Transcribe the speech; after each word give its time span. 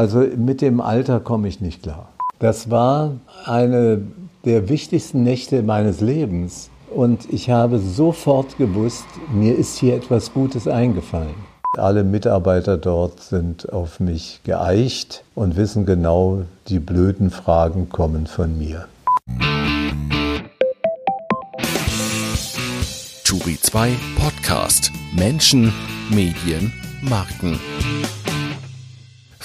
Also 0.00 0.20
mit 0.34 0.62
dem 0.62 0.80
Alter 0.80 1.20
komme 1.20 1.46
ich 1.46 1.60
nicht 1.60 1.82
klar. 1.82 2.08
Das 2.38 2.70
war 2.70 3.16
eine 3.44 4.00
der 4.46 4.70
wichtigsten 4.70 5.24
Nächte 5.24 5.62
meines 5.62 6.00
Lebens. 6.00 6.70
Und 6.88 7.30
ich 7.30 7.50
habe 7.50 7.78
sofort 7.78 8.56
gewusst, 8.56 9.04
mir 9.30 9.54
ist 9.54 9.76
hier 9.76 9.94
etwas 9.94 10.32
Gutes 10.32 10.66
eingefallen. 10.66 11.34
Alle 11.76 12.02
Mitarbeiter 12.02 12.78
dort 12.78 13.20
sind 13.20 13.74
auf 13.74 14.00
mich 14.00 14.40
geeicht 14.42 15.22
und 15.34 15.56
wissen 15.58 15.84
genau, 15.84 16.44
die 16.68 16.78
blöden 16.78 17.28
Fragen 17.28 17.90
kommen 17.90 18.26
von 18.26 18.56
mir. 18.56 18.86
Turi 23.24 23.58
2 23.60 23.90
Podcast 24.16 24.92
Menschen, 25.14 25.74
Medien, 26.08 26.72
Marken. 27.02 27.60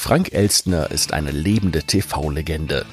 Frank 0.05 0.33
Elstner 0.33 0.91
ist 0.91 1.13
eine 1.13 1.31
lebende 1.31 1.81
TV-Legende. 1.81 2.85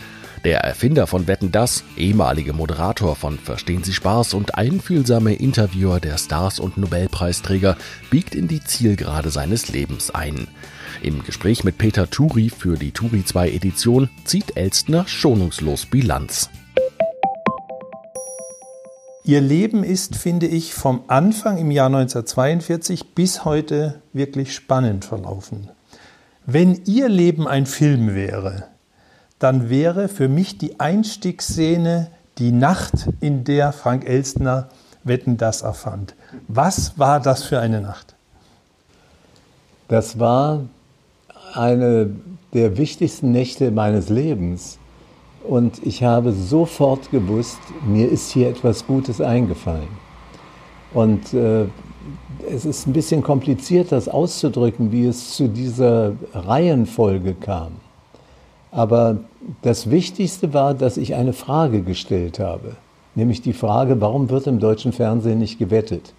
Der 0.46 0.60
Erfinder 0.60 1.06
von 1.06 1.26
Wetten 1.26 1.52
Das, 1.52 1.84
ehemalige 1.98 2.54
Moderator 2.54 3.16
von 3.16 3.38
Verstehen 3.38 3.84
Sie 3.84 3.92
Spaß 3.92 4.32
und 4.32 4.54
einfühlsame 4.54 5.34
Interviewer 5.34 6.00
der 6.00 6.16
Stars 6.16 6.58
und 6.58 6.78
Nobelpreisträger 6.78 7.76
biegt 8.08 8.34
in 8.34 8.48
die 8.48 8.64
Zielgerade 8.64 9.28
seines 9.28 9.68
Lebens 9.68 10.10
ein. 10.10 10.48
Im 11.02 11.22
Gespräch 11.22 11.64
mit 11.64 11.76
Peter 11.76 12.08
Turi 12.08 12.48
für 12.48 12.78
die 12.78 12.92
Turi 12.92 13.26
2 13.26 13.50
Edition 13.50 14.08
zieht 14.24 14.56
Elstner 14.56 15.06
schonungslos 15.06 15.84
Bilanz. 15.84 16.48
Ihr 19.24 19.42
Leben 19.42 19.84
ist, 19.84 20.16
finde 20.16 20.46
ich, 20.46 20.72
vom 20.72 21.02
Anfang 21.08 21.58
im 21.58 21.70
Jahr 21.70 21.88
1942 21.88 23.14
bis 23.14 23.44
heute 23.44 24.00
wirklich 24.14 24.54
spannend 24.54 25.04
verlaufen. 25.04 25.68
Wenn 26.46 26.82
Ihr 26.86 27.08
Leben 27.08 27.46
ein 27.46 27.66
Film 27.66 28.14
wäre, 28.14 28.64
dann 29.38 29.70
wäre 29.70 30.08
für 30.08 30.28
mich 30.28 30.58
die 30.58 30.80
Einstiegsszene 30.80 32.08
die 32.38 32.52
Nacht, 32.52 33.08
in 33.20 33.44
der 33.44 33.72
Frank 33.72 34.08
Elstner 34.08 34.68
Wetten 35.04 35.36
das 35.36 35.62
erfand. 35.62 36.14
Was 36.48 36.98
war 36.98 37.20
das 37.20 37.44
für 37.44 37.60
eine 37.60 37.80
Nacht? 37.80 38.14
Das 39.88 40.18
war 40.18 40.62
eine 41.54 42.10
der 42.52 42.76
wichtigsten 42.76 43.30
Nächte 43.32 43.70
meines 43.70 44.08
Lebens. 44.08 44.78
Und 45.44 45.84
ich 45.84 46.02
habe 46.02 46.32
sofort 46.32 47.10
gewusst, 47.10 47.58
mir 47.84 48.08
ist 48.08 48.30
hier 48.30 48.48
etwas 48.48 48.86
Gutes 48.86 49.20
eingefallen. 49.20 49.88
Und 50.94 51.34
äh, 51.34 51.66
es 52.52 52.64
ist 52.66 52.86
ein 52.86 52.92
bisschen 52.92 53.22
kompliziert, 53.22 53.92
das 53.92 54.08
auszudrücken, 54.08 54.92
wie 54.92 55.06
es 55.06 55.34
zu 55.34 55.48
dieser 55.48 56.12
Reihenfolge 56.34 57.34
kam. 57.34 57.72
Aber 58.70 59.18
das 59.62 59.90
Wichtigste 59.90 60.54
war, 60.54 60.74
dass 60.74 60.96
ich 60.96 61.14
eine 61.14 61.32
Frage 61.32 61.82
gestellt 61.82 62.38
habe, 62.38 62.76
nämlich 63.14 63.42
die 63.42 63.52
Frage, 63.52 64.00
warum 64.00 64.30
wird 64.30 64.46
im 64.46 64.60
deutschen 64.60 64.92
Fernsehen 64.92 65.38
nicht 65.38 65.58
gewettet? 65.58 66.14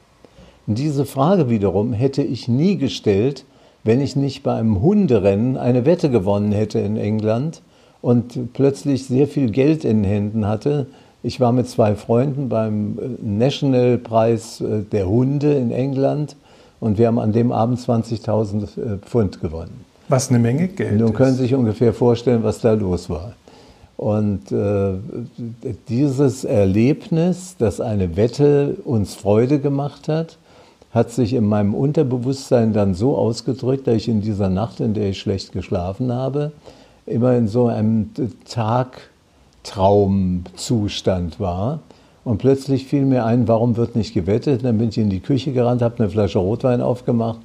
Und 0.65 0.77
diese 0.77 1.05
Frage 1.05 1.49
wiederum 1.49 1.93
hätte 1.93 2.23
ich 2.23 2.47
nie 2.47 2.77
gestellt, 2.77 3.45
wenn 3.83 4.01
ich 4.01 4.15
nicht 4.15 4.43
bei 4.43 4.55
einem 4.55 4.81
Hunderennen 4.81 5.57
eine 5.57 5.85
Wette 5.85 6.09
gewonnen 6.09 6.51
hätte 6.51 6.79
in 6.79 6.97
England 6.97 7.61
und 8.01 8.53
plötzlich 8.53 9.05
sehr 9.05 9.27
viel 9.27 9.51
Geld 9.51 9.83
in 9.83 10.03
den 10.03 10.09
Händen 10.09 10.47
hatte, 10.47 10.87
ich 11.23 11.39
war 11.39 11.53
mit 11.53 11.67
zwei 11.67 11.95
Freunden 11.95 12.49
beim 12.49 12.99
äh, 12.99 13.25
National-Preis 13.25 14.61
äh, 14.61 14.83
der 14.83 15.07
Hunde 15.07 15.53
in 15.53 15.71
England 15.71 16.35
und 16.79 16.97
wir 16.97 17.07
haben 17.07 17.17
an 17.17 17.31
dem 17.31 17.51
Abend 17.51 17.79
20.000 17.79 18.63
äh, 18.63 18.97
Pfund 18.97 19.41
gewonnen. 19.41 19.85
Was 20.09 20.29
eine 20.29 20.39
Menge 20.39 20.67
Geld. 20.67 20.99
Nun 20.99 21.13
können 21.13 21.33
Sie 21.33 21.43
sich 21.43 21.55
ungefähr 21.55 21.93
vorstellen, 21.93 22.43
was 22.43 22.59
da 22.59 22.73
los 22.73 23.09
war. 23.09 23.33
Und 23.95 24.51
äh, 24.51 24.95
dieses 25.87 26.43
Erlebnis, 26.43 27.55
dass 27.57 27.79
eine 27.79 28.17
Wette 28.17 28.75
uns 28.83 29.15
Freude 29.15 29.59
gemacht 29.59 30.09
hat, 30.09 30.37
hat 30.91 31.11
sich 31.11 31.33
in 31.33 31.45
meinem 31.45 31.73
Unterbewusstsein 31.73 32.73
dann 32.73 32.95
so 32.95 33.15
ausgedrückt, 33.15 33.87
dass 33.87 33.95
ich 33.95 34.09
in 34.09 34.21
dieser 34.21 34.49
Nacht, 34.49 34.81
in 34.81 34.93
der 34.93 35.09
ich 35.09 35.19
schlecht 35.19 35.53
geschlafen 35.53 36.11
habe, 36.11 36.51
immer 37.05 37.35
in 37.35 37.47
so 37.47 37.67
einem 37.67 38.09
Tag 38.47 39.09
Traumzustand 39.63 41.39
war. 41.39 41.79
Und 42.23 42.37
plötzlich 42.37 42.85
fiel 42.85 43.05
mir 43.05 43.25
ein, 43.25 43.47
warum 43.47 43.75
wird 43.75 43.95
nicht 43.95 44.13
gewettet? 44.13 44.63
Dann 44.63 44.77
bin 44.77 44.89
ich 44.89 44.97
in 44.97 45.09
die 45.09 45.19
Küche 45.19 45.51
gerannt, 45.51 45.81
habe 45.81 45.99
eine 45.99 46.09
Flasche 46.09 46.39
Rotwein 46.39 46.81
aufgemacht 46.81 47.39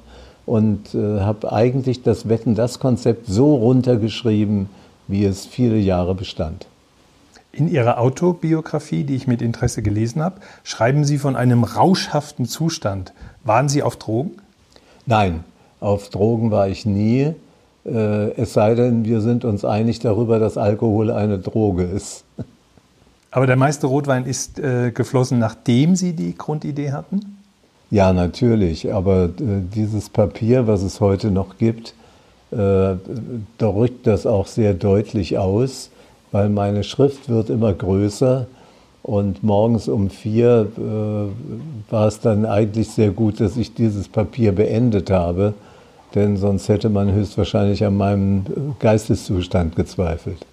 und 0.45 0.95
äh, 0.95 1.19
habe 1.19 1.51
eigentlich 1.51 2.01
das 2.01 2.29
Wetten, 2.29 2.55
das 2.55 2.79
Konzept 2.79 3.27
so 3.27 3.55
runtergeschrieben, 3.55 4.69
wie 5.07 5.25
es 5.25 5.45
viele 5.45 5.77
Jahre 5.77 6.15
bestand. 6.15 6.67
In 7.51 7.69
Ihrer 7.69 7.99
Autobiografie, 7.99 9.03
die 9.03 9.15
ich 9.15 9.27
mit 9.27 9.41
Interesse 9.41 9.81
gelesen 9.81 10.21
habe, 10.21 10.39
schreiben 10.63 11.03
Sie 11.03 11.17
von 11.17 11.35
einem 11.35 11.63
rauschhaften 11.63 12.45
Zustand. 12.45 13.11
Waren 13.43 13.69
Sie 13.69 13.83
auf 13.83 13.97
Drogen? 13.97 14.31
Nein, 15.05 15.43
auf 15.79 16.09
Drogen 16.09 16.51
war 16.51 16.69
ich 16.69 16.85
nie. 16.85 17.33
Äh, 17.85 18.31
es 18.33 18.53
sei 18.53 18.75
denn, 18.75 19.05
wir 19.05 19.21
sind 19.21 19.45
uns 19.45 19.65
einig 19.65 19.99
darüber, 19.99 20.39
dass 20.39 20.57
Alkohol 20.57 21.11
eine 21.11 21.39
Droge 21.39 21.83
ist. 21.83 22.23
Aber 23.31 23.45
der 23.45 23.55
meiste 23.55 23.87
Rotwein 23.87 24.25
ist 24.25 24.59
äh, 24.59 24.91
geflossen, 24.91 25.39
nachdem 25.39 25.95
Sie 25.95 26.13
die 26.13 26.35
Grundidee 26.35 26.91
hatten? 26.91 27.37
Ja, 27.91 28.11
natürlich. 28.11 28.91
Aber 28.93 29.25
äh, 29.25 29.29
dieses 29.73 30.09
Papier, 30.09 30.67
was 30.67 30.81
es 30.81 30.99
heute 30.99 31.29
noch 31.29 31.57
gibt, 31.57 31.93
äh, 32.51 32.55
da 32.55 32.97
rückt 33.67 34.07
das 34.07 34.25
auch 34.25 34.47
sehr 34.47 34.73
deutlich 34.73 35.37
aus, 35.37 35.91
weil 36.31 36.49
meine 36.49 36.83
Schrift 36.83 37.29
wird 37.29 37.49
immer 37.49 37.73
größer. 37.73 38.47
Und 39.03 39.43
morgens 39.43 39.87
um 39.87 40.09
vier 40.09 40.67
äh, 40.77 41.91
war 41.91 42.07
es 42.07 42.19
dann 42.19 42.45
eigentlich 42.45 42.89
sehr 42.89 43.11
gut, 43.11 43.39
dass 43.39 43.57
ich 43.57 43.73
dieses 43.73 44.07
Papier 44.07 44.51
beendet 44.51 45.09
habe 45.09 45.53
denn 46.15 46.37
sonst 46.37 46.69
hätte 46.69 46.89
man 46.89 47.11
höchstwahrscheinlich 47.11 47.85
an 47.85 47.97
meinem 47.97 48.45
Geisteszustand 48.79 49.75
gezweifelt. 49.75 50.45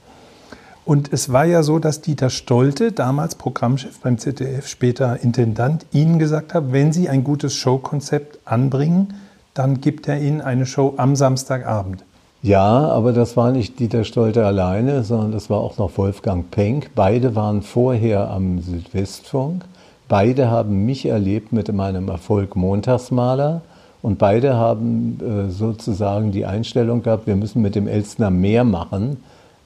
Und 0.85 1.13
es 1.13 1.33
war 1.33 1.45
ja 1.45 1.65
so, 1.65 1.81
dass 1.81 2.01
Dieter 2.01 2.31
Stolte, 2.31 2.93
damals 2.93 3.35
Programmchef 3.35 3.99
beim 4.01 4.19
ZDF, 4.19 4.69
später 4.69 5.19
Intendant, 5.21 5.85
Ihnen 5.93 6.21
gesagt 6.21 6.55
hat, 6.55 6.71
wenn 6.71 6.93
Sie 6.93 7.09
ein 7.09 7.25
gutes 7.25 7.55
Showkonzept 7.55 8.39
anbringen, 8.45 9.15
dann 9.53 9.81
gibt 9.81 10.07
er 10.07 10.21
Ihnen 10.21 10.41
eine 10.41 10.65
Show 10.65 10.95
am 10.97 11.17
Samstagabend. 11.17 12.05
Ja, 12.43 12.63
aber 12.63 13.13
das 13.13 13.37
war 13.37 13.51
nicht 13.51 13.81
Dieter 13.81 14.05
Stolte 14.05 14.47
alleine, 14.47 15.03
sondern 15.03 15.33
das 15.33 15.51
war 15.51 15.59
auch 15.59 15.79
noch 15.79 15.99
Wolfgang 15.99 16.49
Penck. 16.53 16.91
Beide 16.95 17.35
waren 17.35 17.63
vorher 17.63 18.31
am 18.31 18.61
Südwestfunk. 18.61 19.65
Beide 20.07 20.49
haben 20.49 20.85
mich 20.87 21.07
erlebt 21.07 21.53
mit 21.53 21.73
meinem 21.73 22.09
Erfolg 22.09 22.55
Montagsmaler. 22.55 23.63
Und 24.07 24.19
beide 24.19 24.55
haben 24.55 25.19
äh, 25.21 25.51
sozusagen 25.51 26.31
die 26.31 26.47
Einstellung 26.47 27.03
gehabt, 27.03 27.27
wir 27.27 27.35
müssen 27.35 27.61
mit 27.61 27.75
dem 27.75 27.89
Elstner 27.89 28.31
mehr 28.31 28.63
machen. 28.63 29.17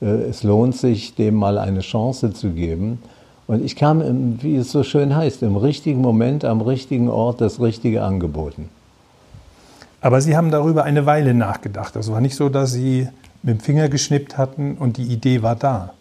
Äh, 0.01 0.06
es 0.06 0.43
lohnt 0.43 0.75
sich, 0.75 1.15
dem 1.15 1.34
mal 1.34 1.59
eine 1.59 1.81
Chance 1.81 2.33
zu 2.33 2.49
geben. 2.49 3.03
Und 3.47 3.62
ich 3.62 3.77
kam, 3.77 4.01
im, 4.01 4.43
wie 4.43 4.56
es 4.56 4.73
so 4.73 4.83
schön 4.83 5.15
heißt, 5.15 5.43
im 5.43 5.59
richtigen 5.59 6.01
Moment, 6.01 6.47
am 6.47 6.62
richtigen 6.62 7.11
Ort 7.11 7.43
das 7.43 7.61
Richtige 7.61 8.03
angeboten. 8.03 8.71
Aber 10.01 10.23
Sie 10.23 10.34
haben 10.34 10.51
darüber 10.51 10.84
eine 10.84 11.05
Weile 11.05 11.34
nachgedacht. 11.34 11.95
Es 11.97 12.11
war 12.11 12.22
nicht 12.22 12.34
so, 12.34 12.49
dass 12.49 12.72
Sie 12.72 13.09
mit 13.43 13.57
dem 13.57 13.61
Finger 13.61 13.91
geschnippt 13.91 14.39
hatten 14.39 14.78
und 14.81 14.97
die 14.97 15.05
Idee 15.05 15.43
war 15.43 15.55
da. 15.55 15.93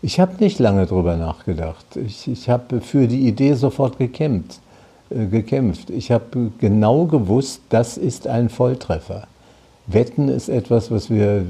Ich 0.00 0.20
habe 0.20 0.34
nicht 0.38 0.60
lange 0.60 0.86
darüber 0.86 1.16
nachgedacht. 1.16 1.96
Ich, 1.96 2.28
ich 2.28 2.48
habe 2.48 2.80
für 2.80 3.08
die 3.08 3.26
Idee 3.26 3.54
sofort 3.54 3.98
gekämpft. 3.98 4.60
Äh, 5.14 5.26
gekämpft. 5.26 5.90
Ich 5.90 6.10
habe 6.10 6.50
genau 6.58 7.04
gewusst, 7.04 7.62
das 7.68 7.96
ist 7.96 8.26
ein 8.26 8.48
Volltreffer. 8.48 9.26
Wetten 9.86 10.28
ist 10.28 10.48
etwas, 10.48 10.90
was 10.90 11.10
wir 11.10 11.26
äh, 11.26 11.42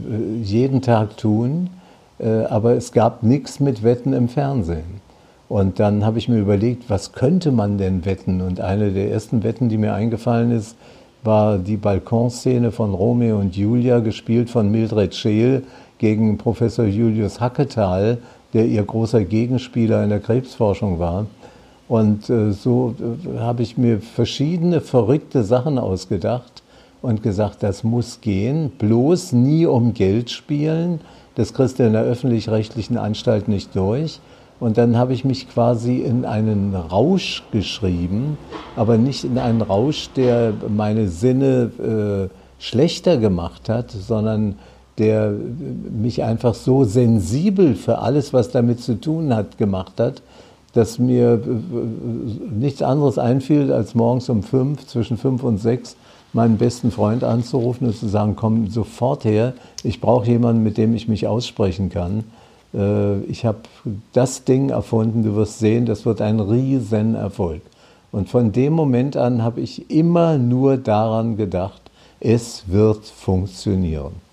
jeden 0.43 0.83
Tag 0.83 1.17
tun, 1.17 1.71
äh, 2.19 2.45
aber 2.45 2.75
es 2.75 2.93
gab 2.93 3.23
nichts 3.23 3.61
mit 3.61 3.83
Wetten 3.83 4.13
im 4.13 4.29
Fernsehen. 4.29 5.01
Und 5.49 5.79
dann 5.79 6.05
habe 6.05 6.19
ich 6.19 6.29
mir 6.29 6.41
überlegt, 6.41 6.91
was 6.91 7.13
könnte 7.13 7.53
man 7.53 7.79
denn 7.79 8.05
wetten? 8.05 8.41
Und 8.41 8.61
eine 8.61 8.91
der 8.91 9.11
ersten 9.11 9.43
Wetten, 9.45 9.69
die 9.69 9.79
mir 9.79 9.95
eingefallen 9.95 10.51
ist, 10.51 10.77
war 11.23 11.59
die 11.59 11.77
Balkonszene 11.77 12.71
von 12.71 12.93
Romeo 12.93 13.39
und 13.39 13.57
Julia, 13.57 14.01
gespielt 14.01 14.51
von 14.51 14.71
Mildred 14.71 15.15
Scheel 15.15 15.63
gegen 15.99 16.39
Professor 16.39 16.85
Julius 16.85 17.41
Hacketal, 17.41 18.19
der 18.53 18.67
ihr 18.67 18.83
großer 18.83 19.25
Gegenspieler 19.25 20.03
in 20.03 20.11
der 20.11 20.21
Krebsforschung 20.21 20.99
war. 20.99 21.27
Und 21.89 22.31
äh, 22.31 22.53
so 22.53 22.95
äh, 22.99 23.39
habe 23.41 23.63
ich 23.63 23.77
mir 23.77 24.01
verschiedene 24.01 24.81
verrückte 24.81 25.45
Sachen 25.45 25.79
ausgedacht 25.79 26.63
und 27.03 27.23
gesagt, 27.23 27.63
das 27.63 27.85
muss 27.85 28.21
gehen, 28.21 28.73
bloß 28.79 29.33
nie 29.33 29.67
um 29.67 29.93
Geld 29.93 30.31
spielen. 30.31 31.01
Das 31.35 31.53
kriegst 31.53 31.79
du 31.79 31.87
in 31.87 31.93
der 31.93 32.03
öffentlich-rechtlichen 32.03 32.97
Anstalt 32.97 33.49
nicht 33.49 33.75
durch. 33.77 34.21
Und 34.61 34.79
dann 34.79 34.97
habe 34.97 35.13
ich 35.13 35.25
mich 35.25 35.49
quasi 35.49 35.99
in 35.99 36.25
einen 36.25 36.75
Rausch 36.75 37.43
geschrieben, 37.53 38.39
aber 38.77 38.97
nicht 38.97 39.25
in 39.25 39.37
einen 39.37 39.61
Rausch, 39.61 40.09
der 40.17 40.55
meine 40.69 41.09
Sinne 41.09 42.31
äh, 42.31 42.63
schlechter 42.63 43.19
gemacht 43.19 43.69
hat, 43.69 43.91
sondern 43.91 44.55
der 44.97 45.35
mich 46.01 46.23
einfach 46.23 46.55
so 46.55 46.85
sensibel 46.85 47.75
für 47.75 47.99
alles, 47.99 48.33
was 48.33 48.51
damit 48.51 48.81
zu 48.81 49.01
tun 49.01 49.35
hat, 49.35 49.59
gemacht 49.59 49.99
hat, 49.99 50.23
dass 50.75 50.99
mir 50.99 51.41
nichts 52.51 52.83
anderes 52.83 53.19
einfiel, 53.19 53.73
als 53.73 53.95
morgens 53.95 54.29
um 54.29 54.43
fünf, 54.43 54.87
zwischen 54.87 55.17
fünf 55.17 55.43
und 55.43 55.59
sechs, 55.59 55.97
meinen 56.33 56.59
besten 56.59 56.91
Freund 56.91 57.23
anzurufen 57.23 57.87
und 57.87 57.97
zu 57.97 58.09
sagen, 58.09 58.35
komm 58.37 58.69
sofort 58.69 59.25
her, 59.25 59.55
ich 59.85 60.01
brauche 60.01 60.27
jemanden, 60.27 60.63
mit 60.65 60.77
dem 60.77 60.95
ich 60.95 61.07
mich 61.07 61.27
aussprechen 61.29 61.91
kann. 61.91 62.25
Äh, 62.75 63.21
ich 63.21 63.45
habe 63.45 63.59
das 64.13 64.45
Ding 64.45 64.71
erfunden, 64.71 65.23
du 65.23 65.37
wirst 65.37 65.61
sehen, 65.61 65.87
das 65.87 66.05
wird 66.05 66.21
ein 66.21 66.41
Riesenerfolg. 66.41 67.63
Und 68.11 68.29
von 68.29 68.53
dem 68.53 68.73
Moment 68.73 69.17
an 69.17 69.43
habe 69.43 69.61
ich 69.61 69.91
immer 69.91 70.39
nur 70.39 70.77
daran 70.77 71.37
gedacht, 71.37 71.83
es 72.21 72.65
wird 72.67 73.07
funktionieren. 73.07 74.24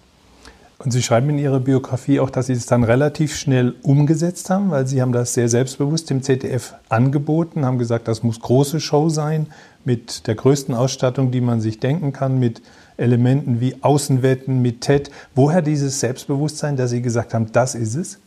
Und 0.83 0.89
Sie 0.89 1.03
schreiben 1.03 1.29
in 1.29 1.37
Ihrer 1.37 1.59
Biografie 1.59 2.19
auch, 2.19 2.31
dass 2.31 2.47
Sie 2.47 2.53
es 2.53 2.65
dann 2.65 2.83
relativ 2.83 3.35
schnell 3.35 3.75
umgesetzt 3.83 4.49
haben, 4.49 4.71
weil 4.71 4.87
Sie 4.87 4.99
haben 4.99 5.11
das 5.11 5.35
sehr 5.35 5.47
selbstbewusst 5.47 6.09
dem 6.09 6.23
ZDF 6.23 6.73
angeboten, 6.89 7.65
haben 7.65 7.77
gesagt, 7.77 8.07
das 8.07 8.23
muss 8.23 8.39
große 8.39 8.79
Show 8.79 9.09
sein, 9.09 9.47
mit 9.85 10.25
der 10.25 10.33
größten 10.33 10.73
Ausstattung, 10.73 11.29
die 11.29 11.41
man 11.41 11.61
sich 11.61 11.79
denken 11.79 12.13
kann, 12.13 12.39
mit 12.39 12.63
Elementen 12.97 13.61
wie 13.61 13.75
Außenwetten, 13.81 14.61
mit 14.63 14.81
TED. 14.81 15.11
Woher 15.35 15.61
dieses 15.61 15.99
Selbstbewusstsein, 15.99 16.77
dass 16.77 16.89
Sie 16.89 17.03
gesagt 17.03 17.35
haben, 17.35 17.51
das 17.51 17.75
ist 17.75 17.93
es? 17.93 18.19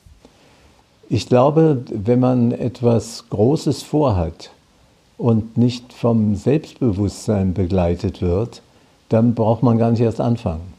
Ich 1.08 1.28
glaube, 1.28 1.84
wenn 1.90 2.20
man 2.20 2.52
etwas 2.52 3.24
Großes 3.30 3.82
vorhat 3.82 4.50
und 5.18 5.58
nicht 5.58 5.92
vom 5.92 6.36
Selbstbewusstsein 6.36 7.52
begleitet 7.52 8.22
wird, 8.22 8.62
dann 9.08 9.34
braucht 9.34 9.64
man 9.64 9.76
gar 9.76 9.90
nicht 9.90 10.00
erst 10.00 10.20
anfangen. 10.20 10.73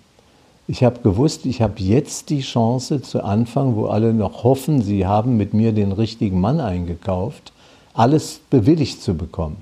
Ich 0.67 0.83
habe 0.83 1.01
gewusst, 1.01 1.45
ich 1.45 1.61
habe 1.61 1.75
jetzt 1.77 2.31
die 2.31 2.41
Chance 2.41 2.99
zu 3.03 3.23
Anfang, 3.23 3.75
wo 3.75 3.85
alle 3.85 4.15
noch 4.15 4.43
hoffen, 4.43 4.81
sie 4.81 5.05
haben 5.05 5.37
mit 5.37 5.53
mir 5.53 5.73
den 5.73 5.91
richtigen 5.91 6.41
Mann 6.41 6.59
eingekauft, 6.59 7.53
alles 7.93 8.41
bewilligt 8.49 9.03
zu 9.03 9.13
bekommen. 9.13 9.57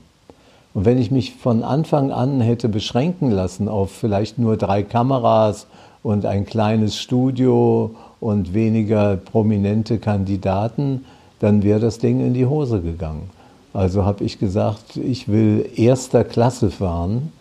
Und 0.73 0.85
wenn 0.85 0.97
ich 0.97 1.11
mich 1.11 1.35
von 1.35 1.61
Anfang 1.61 2.11
an 2.11 2.39
hätte 2.39 2.69
beschränken 2.69 3.31
lassen 3.31 3.67
auf 3.67 3.91
vielleicht 3.91 4.39
nur 4.39 4.55
drei 4.55 4.81
Kameras 4.81 5.67
und 6.03 6.25
ein 6.25 6.45
kleines 6.45 6.97
Studio 6.97 7.91
und 8.21 8.53
weniger 8.53 9.17
prominente 9.17 9.99
Kandidaten, 9.99 11.03
dann 11.39 11.63
wäre 11.63 11.81
das 11.81 11.97
Ding 11.97 12.25
in 12.25 12.33
die 12.33 12.45
Hose 12.45 12.79
gegangen. 12.79 13.29
Also 13.73 14.05
habe 14.05 14.23
ich 14.23 14.39
gesagt, 14.39 14.95
ich 14.95 15.27
will 15.27 15.69
erster 15.75 16.23
Klasse 16.23 16.71
fahren 16.71 17.33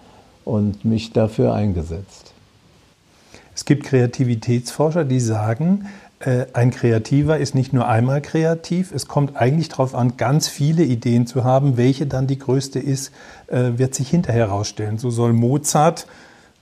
und 0.44 0.84
mich 0.84 1.12
dafür 1.12 1.54
eingesetzt. 1.54 2.31
Es 3.54 3.64
gibt 3.64 3.84
Kreativitätsforscher, 3.84 5.04
die 5.04 5.20
sagen, 5.20 5.86
äh, 6.20 6.46
ein 6.52 6.70
Kreativer 6.70 7.38
ist 7.38 7.54
nicht 7.54 7.72
nur 7.72 7.88
einmal 7.88 8.22
kreativ, 8.22 8.92
es 8.92 9.06
kommt 9.06 9.36
eigentlich 9.36 9.68
darauf 9.68 9.94
an, 9.94 10.16
ganz 10.16 10.48
viele 10.48 10.84
Ideen 10.84 11.26
zu 11.26 11.44
haben. 11.44 11.76
Welche 11.76 12.06
dann 12.06 12.26
die 12.26 12.38
größte 12.38 12.78
ist, 12.78 13.12
äh, 13.48 13.72
wird 13.76 13.94
sich 13.94 14.08
hinterher 14.08 14.46
herausstellen. 14.46 14.98
So 14.98 15.10
soll 15.10 15.32
Mozart, 15.32 16.06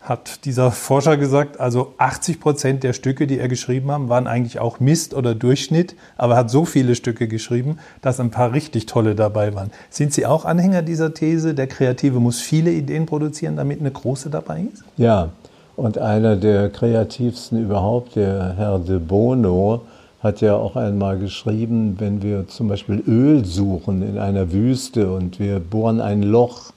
hat 0.01 0.47
dieser 0.47 0.73
Forscher 0.73 1.19
gesagt, 1.19 1.61
also 1.61 1.95
80 1.99 2.41
Prozent 2.41 2.83
der 2.83 2.95
Stücke, 2.95 3.27
die 3.27 3.39
er 3.39 3.49
geschrieben 3.49 3.93
hat, 3.93 4.09
waren 4.09 4.27
eigentlich 4.27 4.59
auch 4.59 4.81
Mist 4.81 5.13
oder 5.13 5.35
Durchschnitt, 5.35 5.95
aber 6.17 6.35
er 6.35 6.39
hat 6.39 6.51
so 6.51 6.65
viele 6.65 6.95
Stücke 6.95 7.29
geschrieben, 7.29 7.79
dass 8.01 8.19
ein 8.19 8.31
paar 8.31 8.53
richtig 8.53 8.87
tolle 8.87 9.15
dabei 9.15 9.55
waren. 9.55 9.71
Sind 9.91 10.15
Sie 10.15 10.25
auch 10.25 10.47
Anhänger 10.47 10.81
dieser 10.81 11.13
These, 11.13 11.55
der 11.55 11.67
Kreative 11.67 12.19
muss 12.19 12.41
viele 12.41 12.73
Ideen 12.73 13.05
produzieren, 13.05 13.57
damit 13.57 13.81
eine 13.81 13.91
große 13.91 14.31
dabei 14.31 14.65
ist? 14.73 14.85
Ja, 14.97 15.31
und 15.77 15.99
einer 15.99 16.37
der 16.37 16.69
kreativsten 16.69 17.63
überhaupt, 17.63 18.17
der 18.17 18.55
Herr 18.57 18.79
de 18.79 18.99
Bono, 18.99 19.83
hat 20.23 20.43
ja 20.43 20.55
auch 20.55 20.77
einmal 20.77 21.19
geschrieben, 21.19 21.97
wenn 21.99 22.23
wir 22.23 22.47
zum 22.49 22.69
Beispiel 22.69 23.03
Öl 23.07 23.45
suchen 23.45 24.03
in 24.03 24.19
einer 24.19 24.53
Wüste 24.53 25.11
und 25.11 25.41
wir 25.41 25.61
bohren 25.61 26.01
ein 26.01 26.23
Loch, 26.23 26.73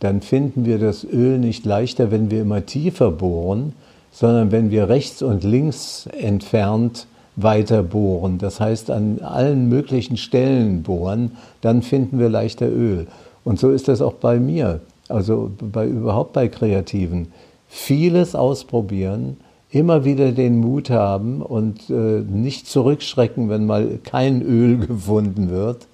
dann 0.00 0.22
finden 0.22 0.64
wir 0.64 0.78
das 0.78 1.04
Öl 1.04 1.38
nicht 1.38 1.66
leichter, 1.66 2.10
wenn 2.10 2.30
wir 2.30 2.40
immer 2.42 2.64
tiefer 2.64 3.10
bohren, 3.10 3.74
sondern 4.10 4.50
wenn 4.52 4.70
wir 4.70 4.88
rechts 4.88 5.22
und 5.22 5.44
links 5.44 6.08
entfernt 6.18 7.06
weiter 7.36 7.82
bohren. 7.82 8.38
Das 8.38 8.58
heißt, 8.58 8.90
an 8.90 9.20
allen 9.22 9.68
möglichen 9.68 10.16
Stellen 10.16 10.82
bohren, 10.82 11.32
dann 11.60 11.82
finden 11.82 12.18
wir 12.18 12.28
leichter 12.28 12.68
Öl. 12.68 13.06
Und 13.44 13.58
so 13.58 13.70
ist 13.70 13.88
das 13.88 14.00
auch 14.00 14.14
bei 14.14 14.38
mir, 14.38 14.80
also 15.08 15.50
bei, 15.60 15.86
überhaupt 15.86 16.32
bei 16.32 16.48
Kreativen 16.48 17.32
vieles 17.72 18.34
ausprobieren, 18.34 19.38
immer 19.70 20.04
wieder 20.04 20.32
den 20.32 20.58
Mut 20.58 20.90
haben 20.90 21.40
und 21.40 21.88
äh, 21.88 21.92
nicht 21.92 22.68
zurückschrecken, 22.68 23.48
wenn 23.48 23.64
mal 23.64 23.98
kein 24.04 24.42
Öl 24.42 24.76
gefunden 24.86 25.48
wird, 25.48 25.86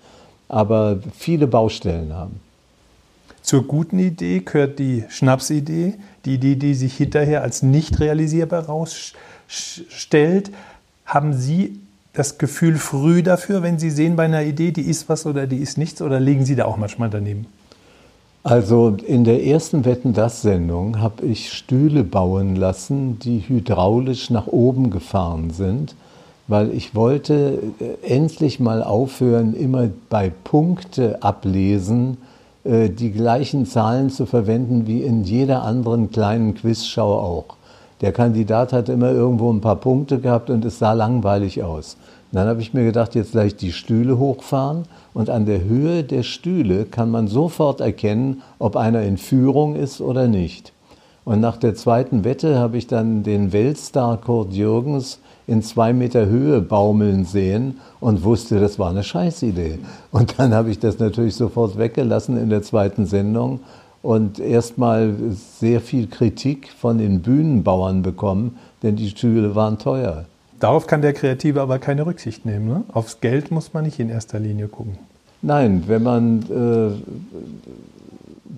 aber 0.49 0.99
viele 1.17 1.47
Baustellen 1.47 2.13
haben. 2.13 2.41
Zur 3.43 3.63
guten 3.63 4.01
Idee 4.01 4.41
gehört 4.41 4.81
die 4.81 5.05
Schnapsidee, 5.09 5.95
die 6.25 6.35
Idee, 6.35 6.57
die 6.57 6.75
sich 6.75 6.97
hinterher 6.97 7.43
als 7.43 7.63
nicht 7.63 8.01
realisierbar 8.01 8.63
herausstellt. 8.67 10.51
Haben 11.07 11.33
Sie 11.33 11.79
das 12.13 12.39
Gefühl 12.39 12.77
früh 12.77 13.23
dafür, 13.23 13.63
wenn 13.63 13.79
Sie 13.79 13.91
sehen 13.91 14.17
bei 14.17 14.25
einer 14.25 14.43
Idee, 14.43 14.73
die 14.73 14.83
ist 14.83 15.09
was 15.09 15.27
oder 15.27 15.47
die 15.47 15.59
ist 15.59 15.79
nichts, 15.79 16.03
oder 16.03 16.19
legen 16.19 16.45
Sie 16.45 16.57
da 16.57 16.65
auch 16.65 16.77
manchmal 16.77 17.09
daneben? 17.09 17.47
Also 18.45 18.97
in 19.07 19.25
der 19.25 19.45
ersten 19.45 19.85
Wetten 19.85 20.13
das 20.13 20.43
Sendung 20.43 21.01
habe 21.01 21.27
ich 21.27 21.53
Stühle 21.53 22.05
bauen 22.05 22.57
lassen, 22.57 23.19
die 23.19 23.41
hydraulisch 23.41 24.31
nach 24.31 24.47
oben 24.47 24.91
gefahren 24.91 25.51
sind, 25.51 25.95
weil 26.47 26.73
ich 26.73 26.95
wollte 26.95 27.59
äh, 27.81 28.15
endlich 28.15 28.61
mal 28.61 28.83
aufhören, 28.83 29.55
immer 29.55 29.89
bei 30.09 30.31
Punkte 30.45 31.23
ablesen 31.23 32.17
äh, 32.65 32.89
die 32.89 33.11
gleichen 33.11 33.67
Zahlen 33.67 34.09
zu 34.09 34.25
verwenden 34.25 34.87
wie 34.87 35.03
in 35.03 35.25
jeder 35.25 35.63
anderen 35.63 36.11
kleinen 36.11 36.55
Quizschau 36.55 37.19
auch. 37.19 37.57
Der 38.01 38.13
Kandidat 38.13 38.73
hat 38.73 38.89
immer 38.89 39.11
irgendwo 39.11 39.53
ein 39.53 39.61
paar 39.61 39.77
Punkte 39.77 40.21
gehabt 40.21 40.49
und 40.49 40.65
es 40.65 40.79
sah 40.79 40.93
langweilig 40.93 41.65
aus. 41.65 41.97
Und 42.31 42.37
dann 42.37 42.47
habe 42.47 42.61
ich 42.61 42.73
mir 42.73 42.85
gedacht, 42.85 43.15
jetzt 43.15 43.33
gleich 43.33 43.57
die 43.57 43.73
Stühle 43.73 44.19
hochfahren 44.19 44.85
und 45.19 45.31
an 45.31 45.47
der 45.47 45.65
Höhe 45.65 46.05
der 46.05 46.23
Stühle 46.23 46.85
kann 46.85 47.11
man 47.11 47.27
sofort 47.27 47.81
erkennen, 47.81 48.41
ob 48.61 48.77
einer 48.77 49.03
in 49.03 49.17
Führung 49.17 49.75
ist 49.75 50.01
oder 50.01 50.29
nicht. 50.29 50.73
Und 51.25 51.41
nach 51.41 51.57
der 51.57 51.75
zweiten 51.75 52.23
Wette 52.23 52.57
habe 52.57 52.79
ich 52.79 52.87
dann 52.87 53.25
den 53.25 53.53
Weltstar 53.53 54.19
Kurt 54.19 54.53
Jürgens 54.53 55.19
in 55.49 55.61
zwei 55.61 55.93
Meter 55.93 56.27
Höhe 56.27 56.61
baumeln 56.61 57.25
sehen 57.25 57.81
und 57.99 58.23
wusste, 58.23 58.61
das 58.61 58.79
war 58.79 58.91
eine 58.91 59.03
Scheißidee. 59.03 59.81
Und 60.13 60.39
dann 60.39 60.55
habe 60.55 60.71
ich 60.71 60.79
das 60.79 61.01
natürlich 61.01 61.35
sofort 61.35 61.77
weggelassen 61.77 62.41
in 62.41 62.49
der 62.49 62.63
zweiten 62.63 63.05
Sendung 63.05 63.59
und 64.03 64.39
erstmal 64.39 65.15
sehr 65.59 65.81
viel 65.81 66.07
Kritik 66.07 66.69
von 66.69 66.99
den 66.99 67.23
Bühnenbauern 67.23 68.03
bekommen, 68.03 68.57
denn 68.85 68.95
die 68.95 69.09
Stühle 69.09 69.57
waren 69.57 69.79
teuer. 69.79 70.27
Darauf 70.61 70.87
kann 70.87 71.03
der 71.03 71.13
Kreative 71.13 71.61
aber 71.61 71.81
keine 71.81 72.07
Rücksicht 72.07 72.47
nehmen. 72.47 72.69
Ne? 72.69 72.85
Aufs 72.93 73.21
Geld 73.21 73.51
muss 73.51 73.75
man 73.75 73.85
nicht 73.85 73.99
in 73.99 74.11
erster 74.11 74.39
Linie 74.39 74.69
gucken. 74.69 74.99
Nein, 75.41 75.85
wenn 75.87 76.03
man, 76.03 76.43
äh, 76.43 76.91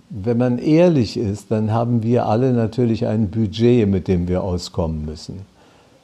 wenn 0.09 0.39
man 0.39 0.59
ehrlich 0.59 1.17
ist, 1.17 1.51
dann 1.51 1.73
haben 1.73 2.03
wir 2.03 2.27
alle 2.27 2.53
natürlich 2.53 3.07
ein 3.07 3.31
Budget, 3.31 3.89
mit 3.89 4.09
dem 4.09 4.29
wir 4.29 4.43
auskommen 4.43 5.05
müssen. 5.05 5.41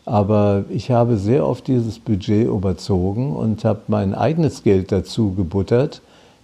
Aber 0.04 0.64
ich 0.68 0.90
habe 0.90 1.16
sehr 1.16 1.46
oft 1.46 1.66
dieses 1.66 1.98
Budget 1.98 2.46
überzogen 2.46 3.34
und 3.34 3.64
habe 3.64 3.80
mein 3.88 4.14
eigenes 4.14 4.62
Geld 4.62 4.92
dazu 4.92 5.32
gebuttert. 5.32 6.02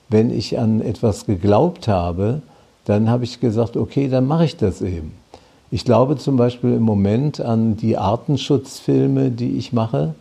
Wenn 0.09 0.31
ich 0.31 0.59
an 0.59 0.81
etwas 0.81 1.27
geglaubt 1.27 1.87
habe, 1.87 2.43
dann 2.85 3.09
habe 3.09 3.25
ich 3.25 3.39
gesagt, 3.39 3.77
okay, 3.77 4.09
dann 4.09 4.27
mache 4.27 4.47
ich 4.47 4.57
das 4.57 4.83
eben. 4.83 5.13
Ich 5.71 5.85
glaube 5.85 6.17
zum 6.17 6.37
Beispiel 6.37 6.75
im 6.75 6.83
Moment 6.83 7.41
an 7.41 7.77
die 7.77 7.97
Artenschutzfilme, 7.97 9.31
die 9.31 9.57
ich 9.57 9.73
mache 9.73 10.15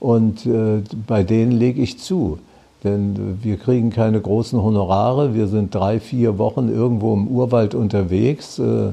und 0.00 0.46
äh, 0.46 0.82
bei 1.06 1.22
denen 1.22 1.52
lege 1.52 1.82
ich 1.82 1.98
zu. 1.98 2.38
Denn 2.84 3.38
wir 3.42 3.56
kriegen 3.56 3.90
keine 3.90 4.20
großen 4.20 4.62
Honorare. 4.62 5.34
Wir 5.34 5.48
sind 5.48 5.74
drei, 5.74 5.98
vier 5.98 6.38
Wochen 6.38 6.68
irgendwo 6.68 7.14
im 7.14 7.26
Urwald 7.26 7.74
unterwegs. 7.74 8.58
Äh, 8.58 8.92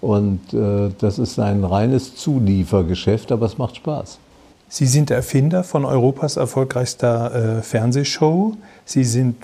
und 0.00 0.54
äh, 0.54 0.90
das 0.98 1.18
ist 1.18 1.38
ein 1.38 1.64
reines 1.64 2.16
Zuliefergeschäft, 2.16 3.32
aber 3.32 3.46
es 3.46 3.58
macht 3.58 3.76
Spaß. 3.76 4.18
Sie 4.68 4.86
sind 4.86 5.10
der 5.10 5.18
Erfinder 5.18 5.64
von 5.64 5.84
Europas 5.84 6.36
erfolgreichster 6.36 7.58
äh, 7.58 7.62
Fernsehshow. 7.62 8.54
Sie 8.84 9.04
sind 9.04 9.36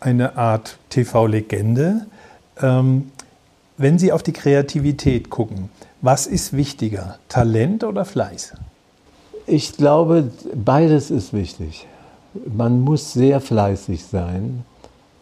eine 0.00 0.36
Art 0.36 0.78
TV-Legende. 0.90 2.06
Ähm, 2.60 3.10
wenn 3.78 3.98
Sie 3.98 4.12
auf 4.12 4.22
die 4.22 4.32
Kreativität 4.32 5.30
gucken, 5.30 5.70
was 6.02 6.26
ist 6.26 6.56
wichtiger, 6.56 7.18
Talent 7.28 7.84
oder 7.84 8.04
Fleiß? 8.04 8.54
Ich 9.46 9.76
glaube, 9.76 10.30
beides 10.54 11.10
ist 11.10 11.32
wichtig 11.32 11.86
man 12.44 12.80
muss 12.80 13.12
sehr 13.12 13.40
fleißig 13.40 14.04
sein 14.04 14.64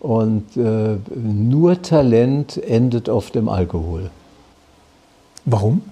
und 0.01 0.57
äh, 0.57 0.97
nur 1.15 1.81
Talent 1.81 2.63
endet 2.63 3.09
oft 3.09 3.37
im 3.37 3.49
Alkohol. 3.49 4.11
Warum? 5.45 5.83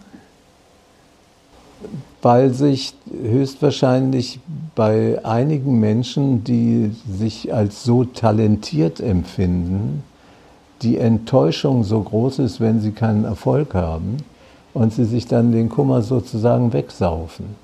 Weil 2.21 2.55
sich 2.55 2.95
höchstwahrscheinlich 3.11 4.39
bei 4.75 5.25
einigen 5.25 5.81
Menschen, 5.81 6.45
die 6.45 6.93
sich 7.11 7.53
als 7.53 7.85
so 7.85 8.05
talentiert 8.05 9.01
empfinden, 9.01 10.05
die 10.83 10.99
Enttäuschung 10.99 11.85
so 11.85 12.01
groß 12.01 12.41
ist, 12.41 12.61
wenn 12.61 12.81
sie 12.81 12.93
keinen 12.93 13.25
Erfolg 13.25 13.75
haben 13.75 14.19
und 14.75 14.93
sie 14.93 15.05
sich 15.05 15.27
dann 15.27 15.53
den 15.53 15.69
Kummer 15.69 16.03
sozusagen 16.03 16.73
wegsaufen. 16.73 17.62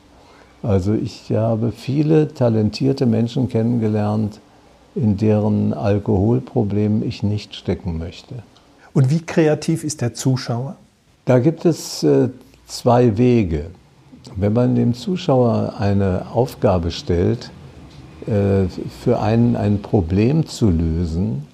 Also 0.62 0.94
ich 0.94 1.30
habe 1.32 1.72
viele 1.72 2.34
talentierte 2.34 3.06
Menschen 3.06 3.48
kennengelernt, 3.48 4.40
in 4.94 5.16
deren 5.16 5.72
Alkoholproblem 5.72 7.02
ich 7.02 7.22
nicht 7.22 7.54
stecken 7.54 7.98
möchte. 7.98 8.42
Und 8.92 9.10
wie 9.10 9.20
kreativ 9.20 9.84
ist 9.84 10.00
der 10.00 10.14
Zuschauer? 10.14 10.76
Da 11.24 11.38
gibt 11.38 11.64
es 11.64 12.02
äh, 12.02 12.30
zwei 12.66 13.16
Wege. 13.16 13.66
Wenn 14.34 14.52
man 14.52 14.74
dem 14.74 14.94
Zuschauer 14.94 15.74
eine 15.78 16.26
Aufgabe 16.32 16.90
stellt, 16.90 17.50
äh, 18.26 18.66
für 19.02 19.20
einen 19.20 19.56
ein 19.56 19.80
Problem 19.80 20.46
zu 20.46 20.70
lösen, 20.70 21.46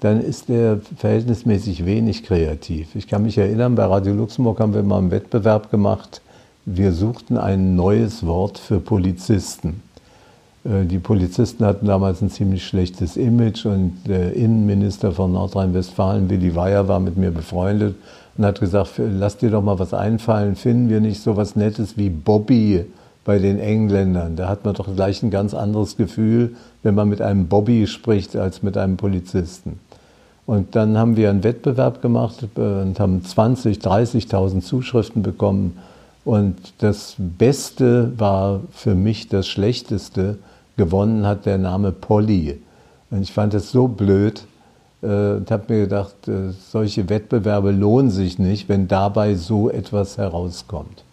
dann 0.00 0.20
ist 0.20 0.50
er 0.50 0.80
verhältnismäßig 0.96 1.84
wenig 1.84 2.24
kreativ. 2.24 2.94
Ich 2.94 3.06
kann 3.06 3.22
mich 3.22 3.38
erinnern, 3.38 3.74
bei 3.74 3.84
Radio 3.84 4.14
Luxemburg 4.14 4.58
haben 4.58 4.74
wir 4.74 4.82
mal 4.82 4.98
einen 4.98 5.10
Wettbewerb 5.10 5.70
gemacht. 5.70 6.22
Wir 6.66 6.92
suchten 6.92 7.38
ein 7.38 7.74
neues 7.74 8.26
Wort 8.26 8.58
für 8.58 8.80
Polizisten. 8.80 9.82
Äh, 10.64 10.84
die 10.84 10.98
Polizisten 10.98 11.64
hatten 11.64 11.86
damals 11.86 12.20
ein 12.20 12.28
ziemlich 12.28 12.66
schlechtes 12.66 13.16
Image 13.16 13.64
und 13.64 13.98
der 14.06 14.34
Innenminister 14.34 15.12
von 15.12 15.32
Nordrhein-Westfalen, 15.32 16.28
Willy 16.28 16.54
Weyer, 16.54 16.86
war 16.86 17.00
mit 17.00 17.16
mir 17.16 17.30
befreundet 17.30 17.96
und 18.36 18.44
hat 18.44 18.60
gesagt, 18.60 18.92
lass 18.98 19.38
dir 19.38 19.50
doch 19.50 19.62
mal 19.62 19.78
was 19.78 19.94
einfallen, 19.94 20.54
finden 20.54 20.90
wir 20.90 21.00
nicht 21.00 21.22
so 21.22 21.36
was 21.36 21.56
Nettes 21.56 21.96
wie 21.96 22.10
Bobby 22.10 22.84
bei 23.24 23.38
den 23.38 23.58
Engländern. 23.58 24.36
Da 24.36 24.48
hat 24.48 24.64
man 24.66 24.74
doch 24.74 24.94
gleich 24.94 25.22
ein 25.22 25.30
ganz 25.30 25.54
anderes 25.54 25.96
Gefühl, 25.96 26.56
wenn 26.82 26.94
man 26.94 27.08
mit 27.08 27.22
einem 27.22 27.48
Bobby 27.48 27.86
spricht, 27.86 28.36
als 28.36 28.62
mit 28.62 28.76
einem 28.76 28.98
Polizisten. 28.98 29.78
Und 30.44 30.74
dann 30.74 30.98
haben 30.98 31.16
wir 31.16 31.30
einen 31.30 31.44
Wettbewerb 31.44 32.02
gemacht 32.02 32.46
äh, 32.56 32.60
und 32.60 33.00
haben 33.00 33.24
20, 33.24 33.78
30.000 33.78 34.60
Zuschriften 34.60 35.22
bekommen. 35.22 35.78
Und 36.24 36.56
das 36.78 37.14
Beste 37.18 38.12
war 38.18 38.60
für 38.72 38.94
mich 38.94 39.28
das 39.28 39.48
Schlechteste. 39.48 40.38
Gewonnen 40.76 41.26
hat 41.26 41.46
der 41.46 41.58
Name 41.58 41.92
Polly. 41.92 42.60
Und 43.10 43.22
ich 43.22 43.32
fand 43.32 43.54
das 43.54 43.70
so 43.70 43.88
blöd 43.88 44.44
äh, 45.02 45.06
und 45.06 45.50
habe 45.50 45.72
mir 45.72 45.80
gedacht, 45.82 46.28
äh, 46.28 46.52
solche 46.70 47.08
Wettbewerbe 47.08 47.70
lohnen 47.70 48.10
sich 48.10 48.38
nicht, 48.38 48.68
wenn 48.68 48.88
dabei 48.88 49.34
so 49.34 49.70
etwas 49.70 50.18
herauskommt. 50.18 51.04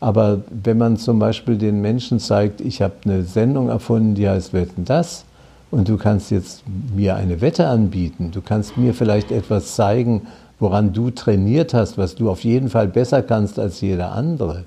Aber 0.00 0.42
wenn 0.50 0.78
man 0.78 0.96
zum 0.96 1.18
Beispiel 1.18 1.56
den 1.56 1.80
Menschen 1.80 2.20
zeigt, 2.20 2.60
ich 2.60 2.82
habe 2.82 2.94
eine 3.04 3.24
Sendung 3.24 3.68
erfunden, 3.68 4.14
die 4.14 4.28
heißt 4.28 4.52
Wetten 4.52 4.84
das, 4.84 5.24
und 5.70 5.88
du 5.88 5.96
kannst 5.96 6.30
jetzt 6.30 6.62
mir 6.94 7.16
eine 7.16 7.40
Wette 7.40 7.66
anbieten, 7.66 8.30
du 8.30 8.40
kannst 8.42 8.76
mir 8.76 8.94
vielleicht 8.94 9.32
etwas 9.32 9.74
zeigen, 9.74 10.26
woran 10.64 10.94
du 10.94 11.10
trainiert 11.10 11.74
hast, 11.74 11.98
was 11.98 12.14
du 12.14 12.30
auf 12.30 12.42
jeden 12.42 12.70
Fall 12.70 12.88
besser 12.88 13.20
kannst 13.20 13.58
als 13.58 13.82
jeder 13.82 14.12
andere, 14.12 14.64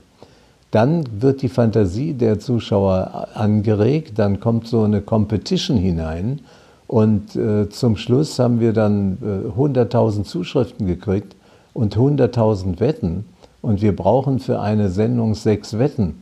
dann 0.69 1.03
wird 1.19 1.41
die 1.41 1.49
Fantasie 1.49 2.13
der 2.13 2.39
Zuschauer 2.39 3.29
angeregt, 3.33 4.19
dann 4.19 4.39
kommt 4.39 4.67
so 4.67 4.83
eine 4.83 5.01
Competition 5.01 5.75
hinein 5.75 6.41
und 6.85 7.35
äh, 7.35 7.67
zum 7.69 7.97
Schluss 7.97 8.37
haben 8.37 8.59
wir 8.59 8.73
dann 8.73 9.17
äh, 9.23 9.59
100.000 9.59 10.23
Zuschriften 10.23 10.85
gekriegt 10.85 11.35
und 11.73 11.97
100.000 11.97 12.79
Wetten 12.79 13.25
und 13.63 13.81
wir 13.81 13.95
brauchen 13.95 14.37
für 14.37 14.61
eine 14.61 14.89
Sendung 14.89 15.33
sechs 15.33 15.79
Wetten. 15.79 16.21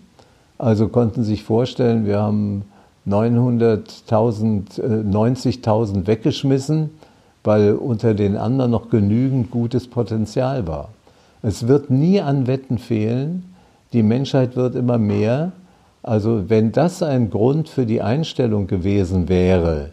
Also 0.57 0.87
konnten 0.87 1.23
Sie 1.23 1.31
sich 1.31 1.43
vorstellen, 1.43 2.05
wir 2.05 2.21
haben 2.21 2.63
900.000, 3.09 4.79
90.000 4.79 6.03
äh, 6.03 6.07
weggeschmissen, 6.07 6.91
weil 7.45 7.73
unter 7.73 8.13
den 8.13 8.35
anderen 8.37 8.71
noch 8.71 8.89
genügend 8.89 9.51
gutes 9.51 9.87
Potenzial 9.87 10.67
war. 10.67 10.89
Es 11.41 11.67
wird 11.67 11.89
nie 11.89 12.19
an 12.19 12.47
Wetten 12.47 12.77
fehlen. 12.77 13.43
Die 13.93 14.03
Menschheit 14.03 14.55
wird 14.55 14.75
immer 14.75 14.97
mehr. 14.97 15.51
Also 16.01 16.49
wenn 16.49 16.71
das 16.71 17.01
ein 17.03 17.29
Grund 17.29 17.69
für 17.69 17.85
die 17.85 18.01
Einstellung 18.01 18.67
gewesen 18.67 19.29
wäre, 19.29 19.91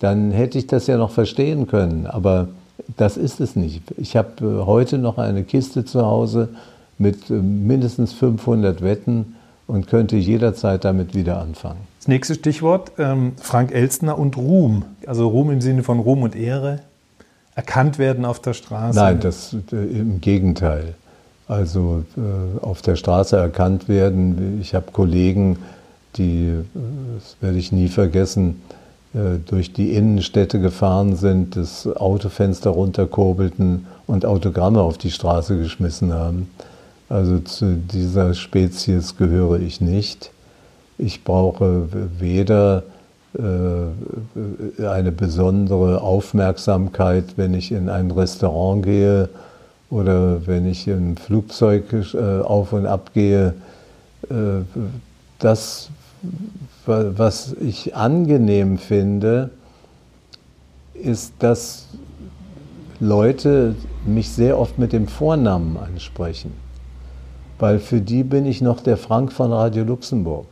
dann 0.00 0.32
hätte 0.32 0.58
ich 0.58 0.66
das 0.66 0.88
ja 0.88 0.96
noch 0.96 1.10
verstehen 1.10 1.68
können. 1.68 2.06
Aber 2.06 2.48
das 2.96 3.16
ist 3.16 3.40
es 3.40 3.54
nicht. 3.54 3.82
Ich 3.96 4.16
habe 4.16 4.66
heute 4.66 4.98
noch 4.98 5.18
eine 5.18 5.44
Kiste 5.44 5.84
zu 5.84 6.04
Hause 6.04 6.48
mit 6.98 7.30
äh, 7.30 7.34
mindestens 7.34 8.12
500 8.12 8.82
Wetten 8.82 9.36
und 9.72 9.86
könnte 9.86 10.16
jederzeit 10.16 10.84
damit 10.84 11.14
wieder 11.14 11.40
anfangen. 11.40 11.80
Das 11.98 12.06
nächste 12.06 12.34
Stichwort, 12.34 12.92
ähm, 12.98 13.32
Frank 13.40 13.72
Elstner 13.72 14.18
und 14.18 14.36
Ruhm. 14.36 14.84
Also 15.06 15.26
Ruhm 15.26 15.50
im 15.50 15.62
Sinne 15.62 15.82
von 15.82 15.98
Ruhm 15.98 16.22
und 16.22 16.36
Ehre. 16.36 16.80
Erkannt 17.54 17.98
werden 17.98 18.26
auf 18.26 18.38
der 18.38 18.52
Straße. 18.52 18.98
Nein, 18.98 19.20
das 19.20 19.56
äh, 19.72 19.76
im 19.76 20.20
Gegenteil. 20.20 20.94
Also 21.48 22.04
äh, 22.18 22.62
auf 22.62 22.82
der 22.82 22.96
Straße 22.96 23.38
erkannt 23.38 23.88
werden. 23.88 24.58
Ich 24.60 24.74
habe 24.74 24.92
Kollegen, 24.92 25.56
die, 26.16 26.48
äh, 26.48 26.64
das 27.14 27.36
werde 27.40 27.56
ich 27.56 27.72
nie 27.72 27.88
vergessen, 27.88 28.62
durch 29.46 29.74
die 29.74 29.94
Innenstädte 29.94 30.58
gefahren 30.58 31.16
sind, 31.16 31.54
das 31.56 31.86
Autofenster 31.86 32.70
runterkurbelten 32.70 33.86
und 34.06 34.24
Autogramme 34.24 34.80
auf 34.80 34.96
die 34.96 35.10
Straße 35.10 35.58
geschmissen 35.58 36.14
haben. 36.14 36.48
Also 37.08 37.38
zu 37.40 37.76
dieser 37.76 38.34
Spezies 38.34 39.16
gehöre 39.16 39.60
ich 39.60 39.80
nicht. 39.80 40.30
Ich 40.98 41.24
brauche 41.24 41.88
weder 42.18 42.84
äh, 43.38 44.84
eine 44.84 45.12
besondere 45.12 46.02
Aufmerksamkeit, 46.02 47.36
wenn 47.36 47.54
ich 47.54 47.72
in 47.72 47.88
ein 47.88 48.10
Restaurant 48.10 48.84
gehe 48.84 49.28
oder 49.90 50.46
wenn 50.46 50.66
ich 50.66 50.86
im 50.88 51.16
Flugzeug 51.16 51.84
äh, 51.92 52.40
auf 52.40 52.72
und 52.72 52.86
ab 52.86 53.10
gehe. 53.14 53.54
Äh, 54.30 54.34
das, 55.38 55.90
was 56.86 57.54
ich 57.60 57.96
angenehm 57.96 58.78
finde, 58.78 59.50
ist, 60.94 61.34
dass 61.40 61.86
Leute 63.00 63.74
mich 64.06 64.30
sehr 64.30 64.58
oft 64.58 64.78
mit 64.78 64.92
dem 64.92 65.08
Vornamen 65.08 65.76
ansprechen, 65.76 66.52
weil 67.62 67.78
für 67.78 68.00
die 68.00 68.24
bin 68.24 68.44
ich 68.44 68.60
noch 68.60 68.80
der 68.80 68.96
Frank 68.96 69.32
von 69.32 69.52
Radio 69.52 69.84
Luxemburg. 69.84 70.46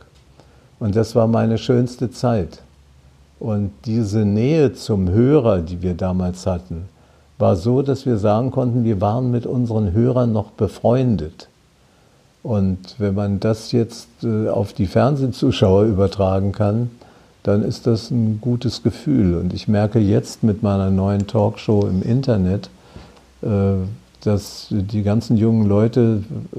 Und 0.79 0.95
das 0.95 1.13
war 1.13 1.27
meine 1.27 1.57
schönste 1.57 2.09
Zeit. 2.09 2.61
Und 3.37 3.71
diese 3.83 4.19
Nähe 4.19 4.71
zum 4.71 5.09
Hörer, 5.09 5.59
die 5.59 5.81
wir 5.81 5.93
damals 5.93 6.47
hatten, 6.47 6.85
war 7.37 7.57
so, 7.57 7.81
dass 7.81 8.05
wir 8.05 8.15
sagen 8.15 8.49
konnten, 8.49 8.85
wir 8.85 9.01
waren 9.01 9.29
mit 9.29 9.45
unseren 9.45 9.91
Hörern 9.91 10.31
noch 10.31 10.51
befreundet. 10.51 11.49
Und 12.43 12.95
wenn 12.97 13.15
man 13.15 13.41
das 13.41 13.73
jetzt 13.73 14.07
äh, 14.23 14.47
auf 14.47 14.71
die 14.71 14.87
Fernsehzuschauer 14.87 15.83
übertragen 15.83 16.53
kann, 16.53 16.91
dann 17.43 17.61
ist 17.61 17.87
das 17.87 18.09
ein 18.09 18.39
gutes 18.39 18.83
Gefühl. 18.83 19.35
Und 19.35 19.53
ich 19.53 19.67
merke 19.67 19.99
jetzt 19.99 20.43
mit 20.43 20.63
meiner 20.63 20.89
neuen 20.89 21.27
Talkshow 21.27 21.87
im 21.87 22.03
Internet, 22.03 22.69
äh, 23.41 23.73
dass 24.23 24.67
die 24.69 25.03
ganzen 25.03 25.37
jungen 25.37 25.67
Leute 25.67 26.23
äh, 26.53 26.57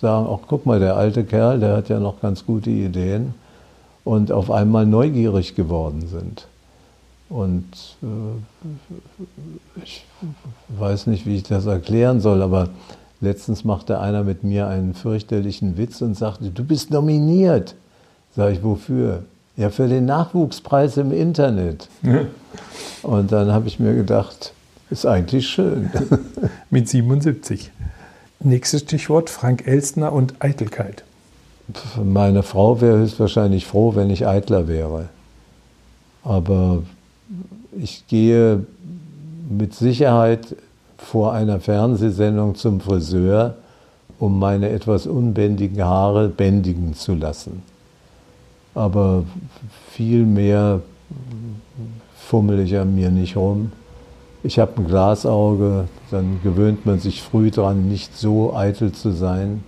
sagen, 0.00 0.26
ach 0.30 0.46
guck 0.46 0.66
mal, 0.66 0.80
der 0.80 0.96
alte 0.96 1.24
Kerl, 1.24 1.60
der 1.60 1.76
hat 1.76 1.88
ja 1.88 2.00
noch 2.00 2.20
ganz 2.20 2.44
gute 2.44 2.70
Ideen 2.70 3.34
und 4.04 4.32
auf 4.32 4.50
einmal 4.50 4.86
neugierig 4.86 5.54
geworden 5.54 6.06
sind. 6.08 6.46
Und 7.28 7.64
äh, 8.02 9.82
ich 9.82 10.04
weiß 10.68 11.06
nicht, 11.08 11.26
wie 11.26 11.36
ich 11.36 11.42
das 11.42 11.66
erklären 11.66 12.20
soll, 12.20 12.42
aber 12.42 12.68
letztens 13.20 13.64
machte 13.64 14.00
einer 14.00 14.22
mit 14.22 14.44
mir 14.44 14.68
einen 14.68 14.94
fürchterlichen 14.94 15.76
Witz 15.76 16.02
und 16.02 16.16
sagte, 16.16 16.50
du 16.50 16.64
bist 16.64 16.90
nominiert. 16.90 17.74
Sag 18.34 18.52
ich, 18.52 18.62
wofür? 18.62 19.24
Ja, 19.56 19.70
für 19.70 19.88
den 19.88 20.04
Nachwuchspreis 20.04 20.98
im 20.98 21.10
Internet. 21.12 21.88
Und 23.02 23.32
dann 23.32 23.52
habe 23.52 23.68
ich 23.68 23.78
mir 23.78 23.94
gedacht, 23.94 24.52
ist 24.90 25.06
eigentlich 25.06 25.48
schön. 25.48 25.90
mit 26.70 26.88
77. 26.88 27.70
Nächstes 28.40 28.82
Stichwort, 28.82 29.30
Frank 29.30 29.66
Elstner 29.66 30.12
und 30.12 30.34
Eitelkeit. 30.40 31.04
Meine 32.02 32.42
Frau 32.42 32.80
wäre 32.80 32.98
höchstwahrscheinlich 32.98 33.66
froh, 33.66 33.94
wenn 33.96 34.10
ich 34.10 34.26
eitler 34.26 34.68
wäre. 34.68 35.08
Aber 36.22 36.82
ich 37.76 38.06
gehe 38.06 38.64
mit 39.48 39.74
Sicherheit 39.74 40.56
vor 40.98 41.32
einer 41.32 41.60
Fernsehsendung 41.60 42.54
zum 42.54 42.80
Friseur, 42.80 43.56
um 44.18 44.38
meine 44.38 44.70
etwas 44.70 45.06
unbändigen 45.06 45.82
Haare 45.84 46.28
bändigen 46.28 46.94
zu 46.94 47.14
lassen. 47.14 47.62
Aber 48.74 49.24
viel 49.90 50.24
mehr 50.24 50.80
fummel 52.16 52.60
ich 52.60 52.76
an 52.76 52.94
mir 52.94 53.10
nicht 53.10 53.36
rum. 53.36 53.72
Ich 54.46 54.60
habe 54.60 54.80
ein 54.80 54.86
Glasauge, 54.86 55.88
dann 56.12 56.38
gewöhnt 56.44 56.86
man 56.86 57.00
sich 57.00 57.20
früh 57.20 57.50
daran, 57.50 57.88
nicht 57.88 58.16
so 58.16 58.54
eitel 58.54 58.92
zu 58.92 59.10
sein. 59.10 59.64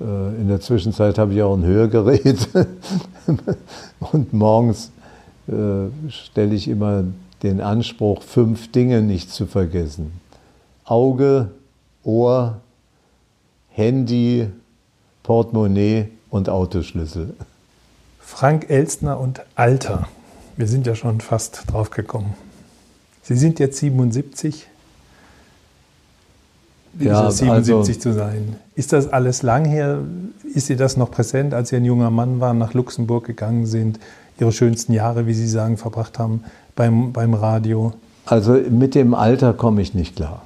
Äh, 0.00 0.04
in 0.04 0.46
der 0.46 0.60
Zwischenzeit 0.60 1.18
habe 1.18 1.34
ich 1.34 1.42
auch 1.42 1.56
ein 1.56 1.64
Hörgerät 1.64 2.48
und 4.12 4.32
morgens 4.32 4.92
äh, 5.48 5.88
stelle 6.08 6.54
ich 6.54 6.68
immer 6.68 7.02
den 7.42 7.60
Anspruch, 7.60 8.22
fünf 8.22 8.70
Dinge 8.70 9.02
nicht 9.02 9.32
zu 9.32 9.44
vergessen. 9.44 10.12
Auge, 10.84 11.50
Ohr, 12.04 12.58
Handy, 13.70 14.50
Portemonnaie 15.24 16.10
und 16.30 16.48
Autoschlüssel. 16.48 17.34
Frank 18.20 18.70
Elstner 18.70 19.18
und 19.18 19.40
Alter. 19.56 20.06
Wir 20.56 20.68
sind 20.68 20.86
ja 20.86 20.94
schon 20.94 21.20
fast 21.20 21.64
drauf 21.72 21.90
gekommen. 21.90 22.34
Sie 23.24 23.36
sind 23.36 23.58
jetzt 23.58 23.78
77. 23.78 24.66
Wie 26.92 27.06
ja, 27.06 27.26
ist 27.26 27.34
es, 27.34 27.38
77 27.38 27.96
also, 27.96 28.10
zu 28.10 28.12
sein? 28.12 28.56
Ist 28.74 28.92
das 28.92 29.08
alles 29.08 29.42
lang 29.42 29.64
her? 29.64 30.00
Ist 30.54 30.68
dir 30.68 30.76
das 30.76 30.96
noch 30.96 31.10
präsent, 31.10 31.54
als 31.54 31.70
Sie 31.70 31.76
ein 31.76 31.86
junger 31.86 32.10
Mann 32.10 32.40
waren, 32.40 32.58
nach 32.58 32.74
Luxemburg 32.74 33.24
gegangen 33.24 33.66
sind, 33.66 33.98
Ihre 34.38 34.52
schönsten 34.52 34.92
Jahre, 34.92 35.26
wie 35.26 35.34
Sie 35.34 35.48
sagen, 35.48 35.78
verbracht 35.78 36.18
haben 36.18 36.44
beim, 36.76 37.12
beim 37.12 37.34
Radio? 37.34 37.94
Also 38.26 38.52
mit 38.52 38.94
dem 38.94 39.14
Alter 39.14 39.54
komme 39.54 39.80
ich 39.80 39.94
nicht 39.94 40.16
klar. 40.16 40.42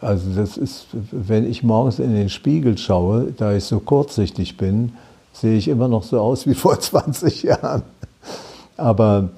Also 0.00 0.30
das 0.34 0.56
ist, 0.56 0.86
wenn 1.10 1.48
ich 1.48 1.62
morgens 1.62 1.98
in 1.98 2.14
den 2.14 2.28
Spiegel 2.28 2.78
schaue, 2.78 3.32
da 3.36 3.54
ich 3.54 3.64
so 3.64 3.80
kurzsichtig 3.80 4.56
bin, 4.56 4.92
sehe 5.32 5.56
ich 5.56 5.68
immer 5.68 5.88
noch 5.88 6.04
so 6.04 6.20
aus 6.20 6.46
wie 6.46 6.54
vor 6.54 6.78
20 6.80 7.42
Jahren. 7.42 7.82
Aber 8.76 9.30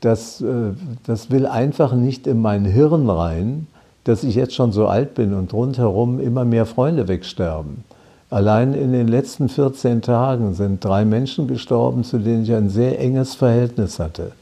das, 0.00 0.40
äh, 0.40 0.72
das 1.06 1.30
will 1.30 1.46
einfach 1.46 1.94
nicht 1.94 2.26
in 2.26 2.40
mein 2.40 2.64
Hirn 2.64 3.08
rein, 3.08 3.66
dass 4.04 4.22
ich 4.22 4.34
jetzt 4.34 4.54
schon 4.54 4.72
so 4.72 4.86
alt 4.86 5.14
bin 5.14 5.34
und 5.34 5.52
rundherum 5.52 6.20
immer 6.20 6.44
mehr 6.44 6.66
Freunde 6.66 7.08
wegsterben. 7.08 7.84
Allein 8.30 8.74
in 8.74 8.92
den 8.92 9.08
letzten 9.08 9.48
14 9.48 10.02
Tagen 10.02 10.54
sind 10.54 10.84
drei 10.84 11.04
Menschen 11.04 11.46
gestorben, 11.46 12.04
zu 12.04 12.18
denen 12.18 12.42
ich 12.42 12.52
ein 12.52 12.70
sehr 12.70 13.00
enges 13.00 13.34
Verhältnis 13.34 13.98
hatte. 13.98 14.32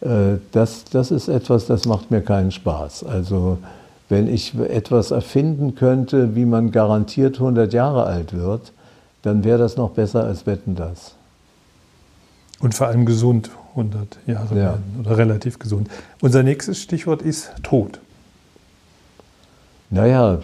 Äh, 0.00 0.38
das, 0.52 0.84
das 0.84 1.10
ist 1.10 1.28
etwas, 1.28 1.66
das 1.66 1.84
macht 1.86 2.10
mir 2.10 2.20
keinen 2.20 2.50
Spaß. 2.50 3.04
Also 3.04 3.58
wenn 4.08 4.26
ich 4.32 4.54
etwas 4.58 5.10
erfinden 5.10 5.74
könnte, 5.74 6.34
wie 6.34 6.44
man 6.44 6.70
garantiert 6.70 7.34
100 7.34 7.72
Jahre 7.72 8.04
alt 8.04 8.32
wird, 8.32 8.72
dann 9.22 9.44
wäre 9.44 9.58
das 9.58 9.76
noch 9.76 9.90
besser 9.90 10.24
als 10.24 10.46
Wetten 10.46 10.76
das. 10.76 11.14
Und 12.60 12.74
vor 12.74 12.86
allem 12.86 13.04
gesund 13.04 13.50
100 13.78 14.18
Jahre 14.26 14.48
ja. 14.54 14.62
werden 14.62 14.84
oder 15.00 15.16
relativ 15.16 15.58
gesund. 15.58 15.88
Unser 16.20 16.42
nächstes 16.42 16.82
Stichwort 16.82 17.22
ist 17.22 17.52
Tod. 17.62 18.00
Naja, 19.90 20.34
äh, 20.34 20.38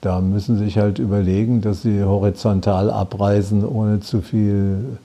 da 0.00 0.20
müssen 0.20 0.58
Sie 0.58 0.64
sich 0.64 0.78
halt 0.78 0.98
überlegen, 0.98 1.62
dass 1.62 1.82
Sie 1.82 2.02
horizontal 2.02 2.90
abreisen, 2.90 3.64
ohne 3.64 4.00
zu 4.00 4.20
viel 4.20 4.98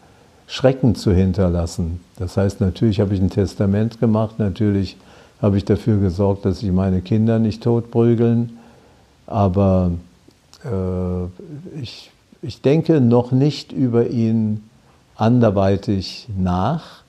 Schrecken 0.47 0.95
zu 0.95 1.13
hinterlassen. 1.13 2.01
Das 2.17 2.37
heißt, 2.37 2.59
natürlich 2.59 2.99
habe 2.99 3.13
ich 3.13 3.21
ein 3.21 3.29
Testament 3.29 3.99
gemacht, 3.99 4.39
natürlich 4.39 4.97
habe 5.41 5.57
ich 5.57 5.65
dafür 5.65 5.99
gesorgt, 5.99 6.45
dass 6.45 6.59
sich 6.59 6.71
meine 6.71 7.01
Kinder 7.01 7.39
nicht 7.39 7.63
totprügeln, 7.63 8.57
aber 9.25 9.91
äh, 10.63 11.79
ich, 11.81 12.11
ich 12.41 12.61
denke 12.61 13.01
noch 13.01 13.31
nicht 13.31 13.71
über 13.71 14.07
ihn 14.07 14.63
anderweitig 15.15 16.27
nach, 16.37 17.04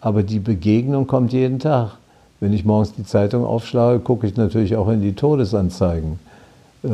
aber 0.00 0.22
die 0.22 0.38
Begegnung 0.38 1.06
kommt 1.06 1.32
jeden 1.32 1.58
Tag. 1.58 1.98
Wenn 2.40 2.52
ich 2.52 2.64
morgens 2.64 2.94
die 2.94 3.04
Zeitung 3.04 3.44
aufschlage, 3.44 3.98
gucke 3.98 4.26
ich 4.26 4.36
natürlich 4.36 4.76
auch 4.76 4.88
in 4.88 5.00
die 5.00 5.14
Todesanzeigen. 5.14 6.20
Äh, 6.84 6.88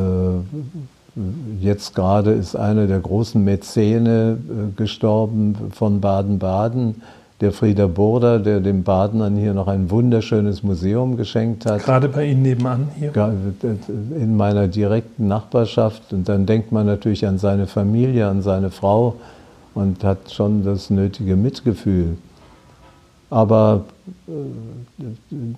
jetzt 1.61 1.95
gerade 1.95 2.33
ist 2.33 2.57
einer 2.57 2.87
der 2.87 3.01
großen 3.01 3.43
Mäzene 3.45 4.39
äh, 4.39 4.77
gestorben 4.77 5.55
von 5.73 6.01
Baden-Baden, 6.01 7.03
der 7.41 7.53
Frieder 7.53 7.89
Burda, 7.89 8.39
der 8.39 8.61
den 8.61 8.85
Badenern 8.85 9.37
hier 9.37 9.53
noch 9.53 9.69
ein 9.69 9.91
wunderschönes 9.91 10.63
Museum 10.63 11.17
geschenkt 11.17 11.67
hat. 11.67 11.85
Gerade 11.85 12.09
bei 12.09 12.27
Ihnen 12.27 12.43
nebenan 12.43 12.89
hier? 12.99 13.13
In 14.19 14.37
meiner 14.37 14.67
direkten 14.69 15.29
Nachbarschaft. 15.29 16.13
Und 16.13 16.29
dann 16.29 16.47
denkt 16.47 16.73
man 16.73 16.87
natürlich 16.87 17.27
an 17.27 17.39
seine 17.39 17.67
Familie, 17.67 18.29
an 18.29 18.41
seine 18.41 18.71
Frau 18.71 19.17
und 19.75 20.05
hat 20.05 20.31
schon 20.31 20.65
das 20.65 20.91
nötige 20.91 21.37
Mitgefühl. 21.37 22.17
Aber 23.31 23.85
äh, 24.29 24.33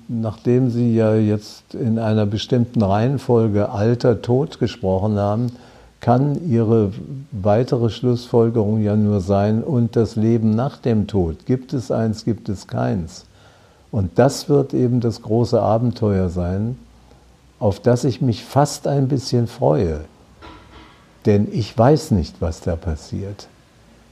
nachdem 0.08 0.70
Sie 0.70 0.94
ja 0.94 1.14
jetzt 1.14 1.74
in 1.74 1.98
einer 1.98 2.26
bestimmten 2.26 2.82
Reihenfolge 2.82 3.70
Alter, 3.70 4.22
Tod 4.22 4.58
gesprochen 4.58 5.18
haben, 5.18 5.52
kann 6.00 6.48
Ihre 6.48 6.92
weitere 7.32 7.90
Schlussfolgerung 7.90 8.82
ja 8.82 8.96
nur 8.96 9.20
sein, 9.20 9.62
und 9.62 9.96
das 9.96 10.16
Leben 10.16 10.54
nach 10.54 10.78
dem 10.78 11.06
Tod. 11.06 11.46
Gibt 11.46 11.72
es 11.72 11.90
eins, 11.90 12.24
gibt 12.24 12.48
es 12.48 12.66
keins. 12.66 13.24
Und 13.90 14.18
das 14.18 14.48
wird 14.48 14.74
eben 14.74 15.00
das 15.00 15.22
große 15.22 15.60
Abenteuer 15.60 16.28
sein, 16.28 16.78
auf 17.58 17.80
das 17.80 18.04
ich 18.04 18.20
mich 18.20 18.44
fast 18.44 18.86
ein 18.86 19.08
bisschen 19.08 19.46
freue. 19.46 20.00
Denn 21.24 21.48
ich 21.50 21.76
weiß 21.76 22.12
nicht, 22.12 22.40
was 22.40 22.60
da 22.60 22.76
passiert. 22.76 23.48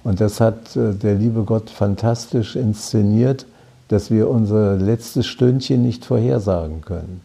Und 0.05 0.21
das 0.21 0.40
hat 0.40 0.77
äh, 0.77 0.93
der 0.95 1.17
liebe 1.17 1.43
Gott 1.43 1.71
fantastisch 1.71 2.55
inszeniert 2.55 3.47
dass 3.88 4.11
wir 4.11 4.29
unser 4.29 4.77
letztes 4.77 5.27
Stündchen 5.27 5.83
nicht 5.83 6.05
vorhersagen 6.05 6.81
können. 6.81 7.21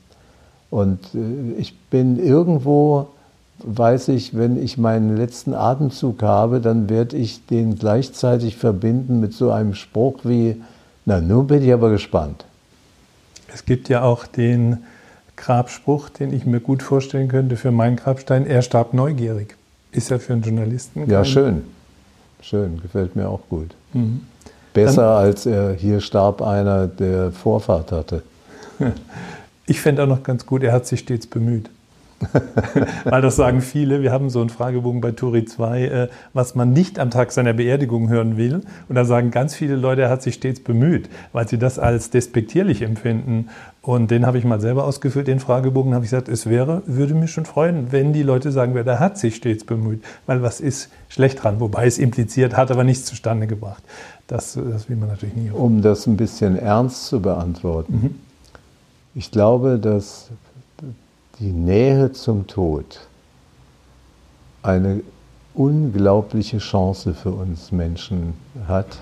Und 0.70 1.00
äh, 1.16 1.60
ich 1.60 1.78
bin 1.90 2.24
irgendwo, 2.24 3.08
weiß 3.60 4.10
ich, 4.10 4.38
wenn 4.38 4.62
ich 4.62 4.78
meinen 4.78 5.18
letzten 5.18 5.54
Atemzug 5.54 6.22
habe, 6.22 6.60
dann 6.60 6.90
werde 6.90 7.18
ich 7.18 7.46
den 7.46 7.78
gleichzeitig 7.78 8.58
verbinden 8.58 9.20
mit 9.20 9.34
so 9.34 9.52
einem 9.52 9.74
Spruch 9.74 10.20
wie, 10.24 10.62
na, 11.06 11.22
nun 11.22 11.48
bin 11.48 11.64
ich 11.64 11.74
aber 11.74 11.90
gespannt. 11.90 12.46
Es 13.52 13.66
gibt 13.66 13.90
ja 13.90 14.04
auch 14.04 14.28
den 14.28 14.84
Grabspruch, 15.36 16.10
den 16.10 16.34
ich 16.34 16.46
mir 16.46 16.60
gut 16.60 16.84
vorstellen 16.84 17.30
könnte 17.30 17.56
für 17.56 17.72
meinen 17.72 17.96
Grabstein, 17.96 18.46
er 18.46 18.62
starb 18.62 18.94
neugierig. 18.94 19.56
Ist 19.92 20.10
ja 20.10 20.20
für 20.20 20.34
einen 20.34 20.44
Journalisten. 20.44 21.10
Ja, 21.10 21.26
schön. 21.26 21.64
Schön, 22.42 22.82
gefällt 22.82 23.16
mir 23.16 23.28
auch 23.28 23.42
gut. 23.50 23.76
Mhm. 23.94 24.22
Besser 24.74 25.02
Dann, 25.02 25.26
als 25.26 25.46
er 25.46 25.74
hier 25.74 26.00
starb 26.00 26.42
einer, 26.42 26.88
der 26.88 27.32
Vorfahrt 27.32 27.92
hatte. 27.92 28.24
Ich 29.66 29.82
fände 29.82 30.02
auch 30.02 30.08
noch 30.08 30.24
ganz 30.24 30.48
gut, 30.48 30.64
er 30.64 30.72
hat 30.72 30.88
sich 30.88 31.02
stets 31.02 31.28
bemüht. 31.28 31.70
Weil 33.06 33.22
das 33.22 33.36
sagen 33.36 33.62
viele. 33.62 34.02
Wir 34.02 34.12
haben 34.12 34.30
so 34.30 34.42
einen 34.42 34.50
Fragebogen 34.50 35.02
bei 35.02 35.12
Turi 35.12 35.46
2, 35.46 35.84
äh, 35.84 36.08
was 36.34 36.56
man 36.56 36.74
nicht 36.74 37.00
am 37.00 37.10
Tag 37.10 37.32
seiner 37.32 37.54
Beerdigung 37.54 38.10
hören 38.10 38.38
will. 38.38 38.62
Und 38.88 38.96
da 38.96 39.06
sagen 39.06 39.32
ganz 39.32 39.56
viele 39.56 39.76
Leute, 39.76 40.04
er 40.04 40.10
hat 40.10 40.22
sich 40.22 40.36
stets 40.36 40.60
bemüht, 40.60 41.10
weil 41.32 41.48
sie 41.48 41.58
das 41.58 41.80
als 41.80 42.10
despektierlich 42.10 42.82
empfinden. 42.82 43.50
Und 43.82 44.12
den 44.12 44.26
habe 44.26 44.38
ich 44.38 44.44
mal 44.44 44.60
selber 44.60 44.84
ausgefüllt, 44.84 45.28
den 45.28 45.40
Fragebogen, 45.40 45.94
habe 45.94 46.04
ich 46.04 46.12
gesagt, 46.12 46.28
es 46.28 46.50
wäre, 46.50 46.84
würde 46.86 47.14
mich 47.14 47.32
schon 47.32 47.46
freuen, 47.46 47.92
wenn 47.92 48.14
die 48.14 48.24
Leute 48.24 48.52
sagen 48.52 48.74
würden, 48.74 48.88
er 48.88 49.00
hat 49.00 49.18
sich 49.18 49.36
stets 49.36 49.64
bemüht. 49.64 50.04
Weil 50.26 50.42
was 50.42 50.60
ist 50.60 50.90
schlecht 51.08 51.44
dran? 51.44 51.60
Wobei 51.60 51.86
es 51.86 51.98
impliziert, 51.98 52.58
hat 52.58 52.72
aber 52.72 52.84
nichts 52.84 53.06
zustande 53.06 53.48
gebracht. 53.48 53.84
Das, 54.28 54.54
das 54.54 54.90
will 54.90 54.98
man 54.98 55.10
natürlich 55.10 55.36
nie. 55.36 55.50
Um 55.50 55.82
das 55.82 56.06
ein 56.06 56.18
bisschen 56.18 56.58
ernst 56.58 57.08
zu 57.08 57.22
beantworten. 57.22 57.94
Mhm. 57.94 58.16
Ich 59.16 59.32
glaube, 59.32 59.80
dass 59.80 60.30
die 61.40 61.54
Nähe 61.54 62.12
zum 62.12 62.48
Tod 62.48 63.00
eine 64.62 65.02
unglaubliche 65.54 66.58
Chance 66.58 67.14
für 67.14 67.32
uns 67.32 67.72
Menschen 67.72 68.34
hat, 68.68 68.98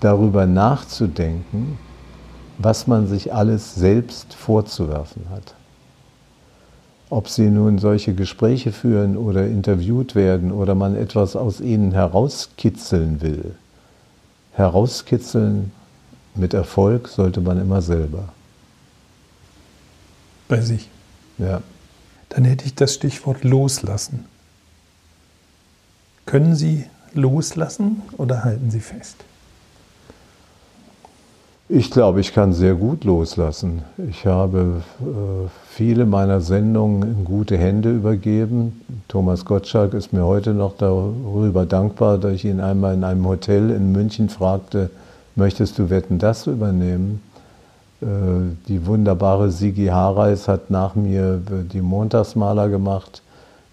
darüber 0.00 0.46
nachzudenken, 0.46 1.78
was 2.58 2.86
man 2.86 3.06
sich 3.06 3.34
alles 3.34 3.74
selbst 3.74 4.32
vorzuwerfen 4.32 5.26
hat. 5.30 5.54
Ob 7.10 7.28
sie 7.28 7.50
nun 7.50 7.78
solche 7.78 8.14
Gespräche 8.14 8.72
führen 8.72 9.18
oder 9.18 9.46
interviewt 9.46 10.14
werden 10.14 10.50
oder 10.50 10.74
man 10.74 10.96
etwas 10.96 11.36
aus 11.36 11.60
ihnen 11.60 11.92
herauskitzeln 11.92 13.20
will. 13.20 13.54
Herauskitzeln 14.52 15.72
mit 16.34 16.54
Erfolg 16.54 17.08
sollte 17.08 17.42
man 17.42 17.60
immer 17.60 17.82
selber. 17.82 18.30
Bei 20.52 20.60
sich. 20.60 20.90
Ja. 21.38 21.62
Dann 22.28 22.44
hätte 22.44 22.66
ich 22.66 22.74
das 22.74 22.92
Stichwort 22.92 23.42
loslassen. 23.42 24.26
Können 26.26 26.54
Sie 26.54 26.84
loslassen 27.14 28.02
oder 28.18 28.44
halten 28.44 28.70
Sie 28.70 28.80
fest? 28.80 29.16
Ich 31.70 31.90
glaube, 31.90 32.20
ich 32.20 32.34
kann 32.34 32.52
sehr 32.52 32.74
gut 32.74 33.04
loslassen. 33.04 33.80
Ich 34.10 34.26
habe 34.26 34.82
äh, 35.00 35.48
viele 35.70 36.04
meiner 36.04 36.42
Sendungen 36.42 37.02
in 37.02 37.24
gute 37.24 37.56
Hände 37.56 37.90
übergeben. 37.90 38.82
Thomas 39.08 39.46
Gottschalk 39.46 39.94
ist 39.94 40.12
mir 40.12 40.26
heute 40.26 40.52
noch 40.52 40.76
darüber 40.76 41.64
dankbar, 41.64 42.18
dass 42.18 42.34
ich 42.34 42.44
ihn 42.44 42.60
einmal 42.60 42.92
in 42.92 43.04
einem 43.04 43.26
Hotel 43.26 43.70
in 43.70 43.92
München 43.92 44.28
fragte, 44.28 44.90
möchtest 45.34 45.78
du 45.78 45.88
Wetten 45.88 46.18
das 46.18 46.46
übernehmen? 46.46 47.22
Äh, 48.02 48.56
die 48.66 48.84
wunderbare 48.86 49.50
Sigi 49.50 49.86
Hareis 49.86 50.48
hat 50.48 50.70
nach 50.70 50.94
mir 50.94 51.40
die 51.72 51.80
Montagsmaler 51.80 52.68
gemacht. 52.68 53.22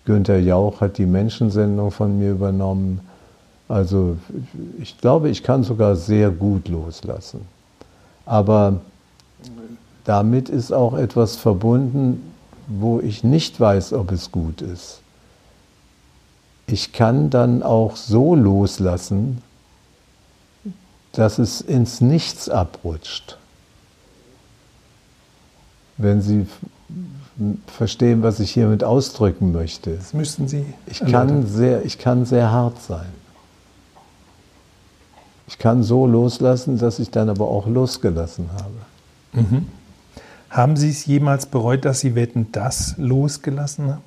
Günther 0.05 0.39
Jauch 0.39 0.81
hat 0.81 0.97
die 0.97 1.05
Menschensendung 1.05 1.91
von 1.91 2.19
mir 2.19 2.31
übernommen. 2.31 3.01
Also 3.67 4.17
ich 4.79 4.97
glaube, 4.99 5.29
ich 5.29 5.43
kann 5.43 5.63
sogar 5.63 5.95
sehr 5.95 6.29
gut 6.29 6.67
loslassen. 6.67 7.41
Aber 8.25 8.81
damit 10.05 10.49
ist 10.49 10.71
auch 10.71 10.93
etwas 10.95 11.35
verbunden, 11.35 12.33
wo 12.67 12.99
ich 12.99 13.23
nicht 13.23 13.59
weiß, 13.59 13.93
ob 13.93 14.11
es 14.11 14.31
gut 14.31 14.61
ist. 14.61 15.01
Ich 16.67 16.93
kann 16.93 17.31
dann 17.31 17.63
auch 17.63 17.95
so 17.95 18.35
loslassen, 18.35 19.41
dass 21.13 21.39
es 21.39 21.61
ins 21.61 21.99
Nichts 21.99 22.47
abrutscht. 22.47 23.38
Wenn 25.99 26.21
Sie 26.21 26.47
verstehen, 27.67 28.23
was 28.23 28.39
ich 28.39 28.51
hiermit 28.51 28.83
ausdrücken 28.83 29.51
möchte. 29.51 29.95
Das 29.95 30.13
müssten 30.13 30.47
Sie. 30.47 30.65
Ich 30.87 30.99
kann, 30.99 31.45
sehr, 31.45 31.85
ich 31.85 31.97
kann 31.97 32.25
sehr 32.25 32.51
hart 32.51 32.81
sein. 32.81 33.07
Ich 35.47 35.57
kann 35.57 35.83
so 35.83 36.05
loslassen, 36.05 36.77
dass 36.77 36.99
ich 36.99 37.11
dann 37.11 37.29
aber 37.29 37.47
auch 37.47 37.67
losgelassen 37.67 38.49
habe. 38.53 39.43
Mhm. 39.43 39.67
Haben 40.49 40.75
Sie 40.75 40.89
es 40.89 41.05
jemals 41.05 41.45
bereut, 41.45 41.85
dass 41.85 42.01
Sie 42.01 42.15
Wetten 42.15 42.47
das 42.51 42.95
losgelassen 42.97 43.91
haben? 43.91 44.03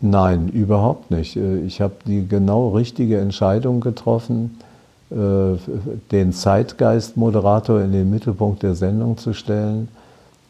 Nein, 0.00 0.48
überhaupt 0.48 1.10
nicht. 1.10 1.36
Äh, 1.36 1.60
ich 1.60 1.80
habe 1.80 1.94
die 2.06 2.26
genau 2.26 2.70
richtige 2.70 3.18
Entscheidung 3.18 3.80
getroffen, 3.80 4.58
äh, 5.10 5.14
den 6.10 6.32
Zeitgeist-Moderator 6.32 7.80
in 7.80 7.92
den 7.92 8.10
Mittelpunkt 8.10 8.62
der 8.62 8.74
Sendung 8.74 9.18
zu 9.18 9.32
stellen 9.32 9.88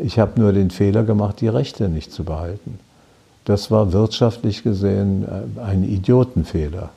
ich 0.03 0.19
habe 0.19 0.41
nur 0.41 0.53
den 0.53 0.71
Fehler 0.71 1.05
gemacht, 1.05 1.41
die 1.41 1.49
Rechte 1.49 1.89
nicht 1.89 2.13
zu 2.13 2.25
behalten. 2.25 2.79
Das 3.45 3.71
war 3.71 3.93
wirtschaftlich 3.93 4.63
gesehen 4.63 5.25
äh, 5.25 5.61
ein 5.61 5.85
Idiotenfehler. 5.85 6.91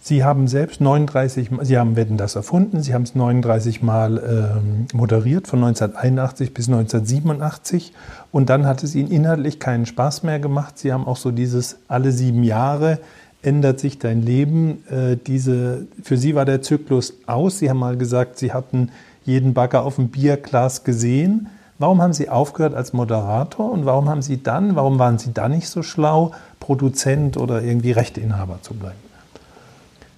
Sie 0.00 0.24
haben 0.24 0.48
selbst 0.48 0.80
39, 0.80 1.50
Sie 1.62 1.76
haben 1.76 1.96
Wetten 1.96 2.16
das 2.16 2.34
erfunden, 2.34 2.82
Sie 2.82 2.94
haben 2.94 3.02
es 3.02 3.14
39 3.14 3.82
Mal 3.82 4.16
ähm, 4.56 4.86
moderiert, 4.94 5.46
von 5.46 5.62
1981 5.62 6.54
bis 6.54 6.68
1987. 6.68 7.92
Und 8.32 8.48
dann 8.48 8.64
hat 8.64 8.82
es 8.82 8.94
Ihnen 8.94 9.10
inhaltlich 9.10 9.60
keinen 9.60 9.84
Spaß 9.84 10.22
mehr 10.22 10.38
gemacht. 10.38 10.78
Sie 10.78 10.92
haben 10.92 11.06
auch 11.06 11.18
so 11.18 11.30
dieses 11.30 11.76
alle 11.88 12.12
sieben 12.12 12.42
Jahre 12.42 13.00
ändert 13.42 13.80
sich 13.80 13.98
dein 13.98 14.22
Leben. 14.22 14.84
Äh, 14.88 15.16
diese, 15.16 15.86
für 16.02 16.16
Sie 16.16 16.34
war 16.34 16.44
der 16.44 16.62
Zyklus 16.62 17.14
aus. 17.26 17.58
Sie 17.58 17.70
haben 17.70 17.78
mal 17.78 17.96
gesagt, 17.96 18.38
Sie 18.38 18.52
hatten 18.52 18.90
jeden 19.28 19.54
Bagger 19.54 19.84
auf 19.84 19.96
dem 19.96 20.08
Bierglas 20.08 20.82
gesehen. 20.82 21.48
Warum 21.78 22.02
haben 22.02 22.12
Sie 22.12 22.28
aufgehört 22.28 22.74
als 22.74 22.92
Moderator 22.92 23.70
und 23.70 23.86
warum 23.86 24.08
haben 24.08 24.22
Sie 24.22 24.42
dann, 24.42 24.74
warum 24.74 24.98
waren 24.98 25.18
Sie 25.18 25.32
dann 25.32 25.52
nicht 25.52 25.68
so 25.68 25.84
schlau, 25.84 26.32
Produzent 26.58 27.36
oder 27.36 27.62
irgendwie 27.62 27.92
Rechteinhaber 27.92 28.58
zu 28.62 28.74
bleiben? 28.74 28.98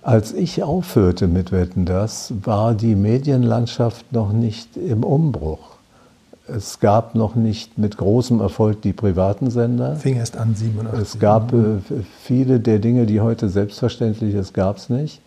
Als 0.03 0.33
ich 0.33 0.63
aufhörte 0.63 1.27
mit 1.27 1.53
Wetten 1.53 1.85
das, 1.85 2.33
war 2.43 2.73
die 2.73 2.95
Medienlandschaft 2.95 4.13
noch 4.13 4.33
nicht 4.33 4.79
im 4.79 5.05
Umbruch. 5.05 5.59
Es 6.49 6.81
gab 6.81 7.15
noch 7.15 7.35
nicht 7.35 7.77
mit 7.77 7.99
großem 7.99 8.41
Erfolg 8.41 8.81
die 8.81 8.95
privaten 8.95 9.51
Sender. 9.51 9.97
Fing 9.97 10.17
erst 10.17 10.39
an 10.39 10.55
87. 10.55 11.01
Es 11.01 11.19
gab 11.19 11.53
äh, 11.53 11.79
viele 12.23 12.59
der 12.59 12.79
Dinge, 12.79 13.05
die 13.05 13.21
heute 13.21 13.51
selbstverständlich 13.51 14.33
sind, 14.33 14.55
gab 14.55 14.79
es 14.79 14.89
nicht 14.89 15.21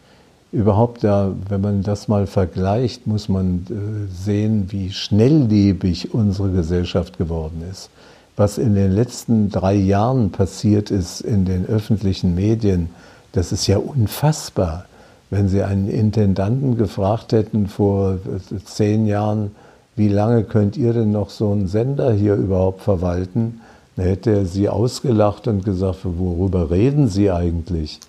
überhaupt, 0.54 1.02
ja, 1.02 1.32
wenn 1.50 1.62
man 1.62 1.82
das 1.82 2.08
mal 2.08 2.28
vergleicht, 2.28 3.08
muss 3.08 3.28
man 3.28 3.66
äh, 3.70 4.14
sehen, 4.14 4.68
wie 4.70 4.92
schnelllebig 4.92 6.14
unsere 6.14 6.52
Gesellschaft 6.52 7.18
geworden 7.18 7.64
ist. 7.70 7.90
Was 8.36 8.60
in 8.60 8.76
den 8.76 8.92
letzten 8.92 9.50
drei 9.50 9.74
Jahren 9.74 10.32
passiert 10.32 10.92
ist 10.92 11.22
in 11.22 11.46
den 11.46 11.66
öffentlichen 11.66 12.36
Medien, 12.36 12.90
das 13.32 13.52
ist 13.52 13.66
ja 13.66 13.78
unfassbar. 13.78 14.86
Wenn 15.32 15.50
Sie 15.50 15.64
einen 15.64 15.90
Intendanten 15.90 16.78
gefragt 16.78 17.34
hätten 17.34 17.68
vor 17.68 18.14
äh, 18.14 18.64
zehn 18.64 19.08
Jahren, 19.08 19.52
wie 19.96 20.10
lange 20.10 20.44
könnt 20.44 20.78
ihr 20.78 20.94
denn 20.94 21.12
noch 21.12 21.32
so 21.32 21.52
einen 21.52 21.68
Sender 21.68 22.14
hier 22.14 22.36
überhaupt 22.36 22.82
verwalten, 22.82 23.62
dann 23.96 24.06
hätte 24.06 24.32
er 24.32 24.46
Sie 24.46 24.70
ausgelacht 24.70 25.48
und 25.48 25.66
gesagt, 25.66 26.00
worüber 26.04 26.70
reden 26.70 27.08
Sie 27.08 27.32
eigentlich? 27.32 28.00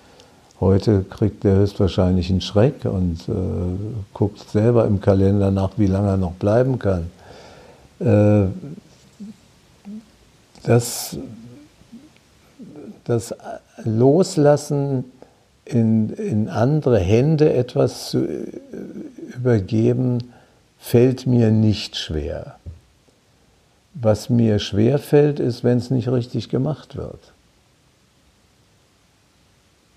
Heute 0.60 1.02
kriegt 1.02 1.44
er 1.44 1.56
höchstwahrscheinlich 1.56 2.30
einen 2.30 2.40
Schreck 2.40 2.84
und 2.84 3.28
äh, 3.28 3.32
guckt 4.12 4.38
selber 4.50 4.86
im 4.86 5.00
Kalender 5.00 5.50
nach, 5.50 5.72
wie 5.76 5.86
lange 5.86 6.10
er 6.10 6.16
noch 6.16 6.34
bleiben 6.34 6.78
kann. 6.78 7.10
Äh, 7.98 8.46
das, 10.62 11.16
das 13.04 13.34
Loslassen 13.84 15.04
in, 15.64 16.10
in 16.10 16.48
andere 16.48 16.98
Hände 16.98 17.52
etwas 17.52 18.10
zu 18.10 18.24
äh, 18.24 18.46
übergeben, 19.36 20.18
fällt 20.78 21.26
mir 21.26 21.50
nicht 21.50 21.96
schwer. 21.96 22.56
Was 23.94 24.30
mir 24.30 24.58
schwer 24.60 24.98
fällt, 24.98 25.40
ist, 25.40 25.64
wenn 25.64 25.78
es 25.78 25.90
nicht 25.90 26.08
richtig 26.08 26.48
gemacht 26.48 26.96
wird. 26.96 27.33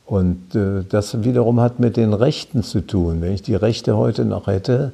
Und 0.08 0.56
äh, 0.56 0.86
das 0.88 1.24
wiederum 1.24 1.60
hat 1.60 1.80
mit 1.80 1.98
den 1.98 2.14
Rechten 2.14 2.64
zu 2.64 2.80
tun. 2.80 3.22
Wenn 3.22 3.34
ich 3.34 3.42
die 3.42 3.56
Rechte 3.56 3.98
heute 3.98 4.24
noch 4.24 4.48
hätte, 4.48 4.94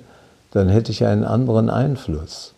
dann 0.52 0.70
hätte 0.70 0.92
ich 0.92 1.06
einen 1.06 1.24
anderen 1.24 1.70
Einfluss. 1.70 2.54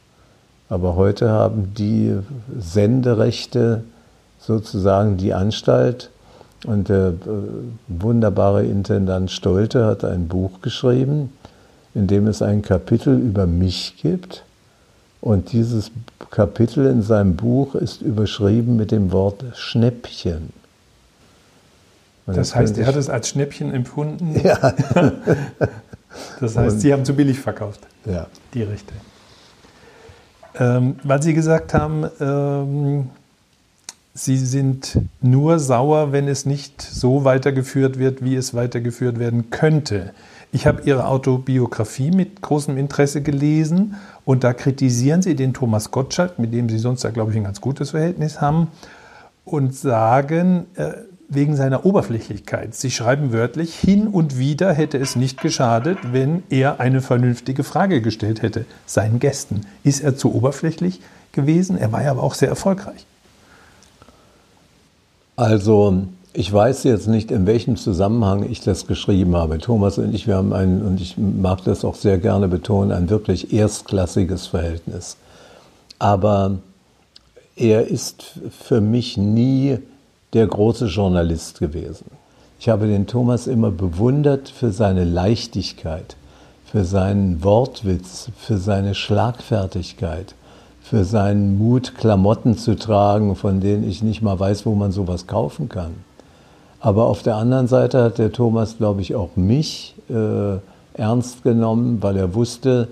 Aber 0.69 0.95
heute 0.95 1.29
haben 1.29 1.73
die 1.77 2.17
Senderechte 2.57 3.83
sozusagen 4.39 5.17
die 5.17 5.33
Anstalt. 5.33 6.09
Und 6.65 6.87
der 6.87 7.09
äh, 7.09 7.13
wunderbare 7.89 8.65
Intendant 8.65 9.29
Stolte 9.31 9.85
hat 9.85 10.05
ein 10.05 10.29
Buch 10.29 10.61
geschrieben, 10.61 11.33
in 11.93 12.07
dem 12.07 12.25
es 12.25 12.41
ein 12.41 12.61
Kapitel 12.61 13.19
über 13.19 13.47
mich 13.47 13.97
gibt. 14.01 14.43
Und 15.19 15.51
dieses 15.51 15.91
Kapitel 16.31 16.85
in 16.85 17.01
seinem 17.01 17.35
Buch 17.35 17.75
ist 17.75 18.01
überschrieben 18.01 18.77
mit 18.77 18.91
dem 18.91 19.11
Wort 19.11 19.43
Schnäppchen. 19.55 20.53
Das 22.27 22.55
heißt, 22.55 22.77
er 22.77 22.87
hat 22.87 22.95
es 22.95 23.09
als 23.09 23.29
Schnäppchen 23.29 23.73
empfunden. 23.73 24.39
Ja. 24.43 24.57
das 26.39 26.57
heißt, 26.57 26.81
Sie 26.81 26.91
haben 26.91 27.05
zu 27.05 27.13
billig 27.13 27.39
verkauft. 27.39 27.81
Ja. 28.05 28.27
Die 28.53 28.63
Rechte. 28.63 28.93
Ähm, 30.57 30.95
weil 31.03 31.21
Sie 31.21 31.33
gesagt 31.33 31.73
haben, 31.73 32.05
ähm, 32.19 33.09
Sie 34.17 34.37
sind 34.37 34.97
nur 35.21 35.59
sauer, 35.59 36.13
wenn 36.13 36.27
es 36.27 36.45
nicht 36.45 36.81
so 36.81 37.25
weitergeführt 37.25 37.99
wird, 37.99 38.23
wie 38.23 38.35
es 38.35 38.53
weitergeführt 38.53 39.19
werden 39.19 39.49
könnte. 39.49 40.13
Ich 40.53 40.65
habe 40.65 40.83
Ihre 40.83 41.07
Autobiografie 41.07 42.11
mit 42.11 42.41
großem 42.41 42.77
Interesse 42.77 43.21
gelesen 43.21 43.95
und 44.23 44.45
da 44.45 44.53
kritisieren 44.53 45.21
Sie 45.21 45.35
den 45.35 45.53
Thomas 45.53 45.91
Gottschalk, 45.91 46.39
mit 46.39 46.53
dem 46.53 46.69
Sie 46.69 46.77
sonst 46.77 47.03
ja, 47.03 47.09
glaube 47.09 47.31
ich, 47.31 47.37
ein 47.37 47.43
ganz 47.43 47.59
gutes 47.59 47.91
Verhältnis 47.91 48.39
haben, 48.39 48.69
und 49.43 49.75
sagen, 49.75 50.65
äh, 50.75 50.93
wegen 51.27 51.55
seiner 51.55 51.85
Oberflächlichkeit. 51.85 52.75
Sie 52.75 52.91
schreiben 52.91 53.33
wörtlich, 53.33 53.75
hin 53.75 54.07
und 54.07 54.37
wieder 54.37 54.73
hätte 54.73 54.97
es 54.97 55.15
nicht 55.15 55.41
geschadet, 55.41 55.97
wenn 56.11 56.43
er 56.49 56.79
eine 56.79 57.01
vernünftige 57.01 57.63
Frage 57.63 58.01
gestellt 58.01 58.41
hätte, 58.41 58.65
seinen 58.85 59.19
Gästen. 59.19 59.61
Ist 59.83 60.01
er 60.01 60.15
zu 60.15 60.33
oberflächlich 60.33 61.01
gewesen? 61.31 61.77
Er 61.77 61.91
war 61.91 62.03
ja 62.03 62.11
aber 62.11 62.23
auch 62.23 62.33
sehr 62.33 62.49
erfolgreich. 62.49 63.05
Also, 65.35 66.03
ich 66.33 66.51
weiß 66.51 66.83
jetzt 66.83 67.07
nicht, 67.07 67.31
in 67.31 67.45
welchem 67.45 67.75
Zusammenhang 67.75 68.49
ich 68.49 68.61
das 68.61 68.87
geschrieben 68.87 69.35
habe. 69.35 69.57
Thomas 69.57 69.97
und 69.97 70.13
ich, 70.13 70.27
wir 70.27 70.35
haben 70.35 70.53
ein, 70.53 70.81
und 70.81 71.01
ich 71.01 71.17
mag 71.17 71.63
das 71.63 71.83
auch 71.83 71.95
sehr 71.95 72.17
gerne 72.17 72.47
betonen, 72.47 72.91
ein 72.91 73.09
wirklich 73.09 73.53
erstklassiges 73.53 74.47
Verhältnis. 74.47 75.17
Aber 75.97 76.59
er 77.55 77.87
ist 77.87 78.39
für 78.49 78.81
mich 78.81 79.17
nie 79.17 79.79
der 80.35 80.47
große 80.47 80.87
Journalist 80.87 81.59
gewesen. 81.59 82.11
Ich 82.59 82.67
habe 82.67 82.87
den 82.87 83.07
Thomas 83.07 83.47
immer 83.47 83.71
bewundert 83.71 84.49
für 84.49 84.71
seine 84.71 85.05
Leichtigkeit, 85.05 86.17
für 86.65 86.83
seinen 86.83 87.41
Wortwitz, 87.41 88.29
für 88.37 88.57
seine 88.57 88.95
Schlagfertigkeit, 88.95 90.35
für 90.81 91.05
seinen 91.05 91.57
Mut, 91.57 91.95
Klamotten 91.95 92.57
zu 92.57 92.75
tragen, 92.75 93.35
von 93.37 93.61
denen 93.61 93.89
ich 93.89 94.03
nicht 94.03 94.21
mal 94.21 94.37
weiß, 94.37 94.65
wo 94.65 94.75
man 94.75 94.91
sowas 94.91 95.25
kaufen 95.25 95.69
kann. 95.69 95.95
Aber 96.81 97.05
auf 97.05 97.23
der 97.23 97.37
anderen 97.37 97.67
Seite 97.67 98.03
hat 98.03 98.17
der 98.17 98.33
Thomas, 98.33 98.77
glaube 98.77 99.01
ich, 99.01 99.15
auch 99.15 99.37
mich 99.37 99.95
äh, 100.09 100.57
ernst 100.93 101.43
genommen, 101.43 102.03
weil 102.03 102.17
er 102.17 102.35
wusste, 102.35 102.89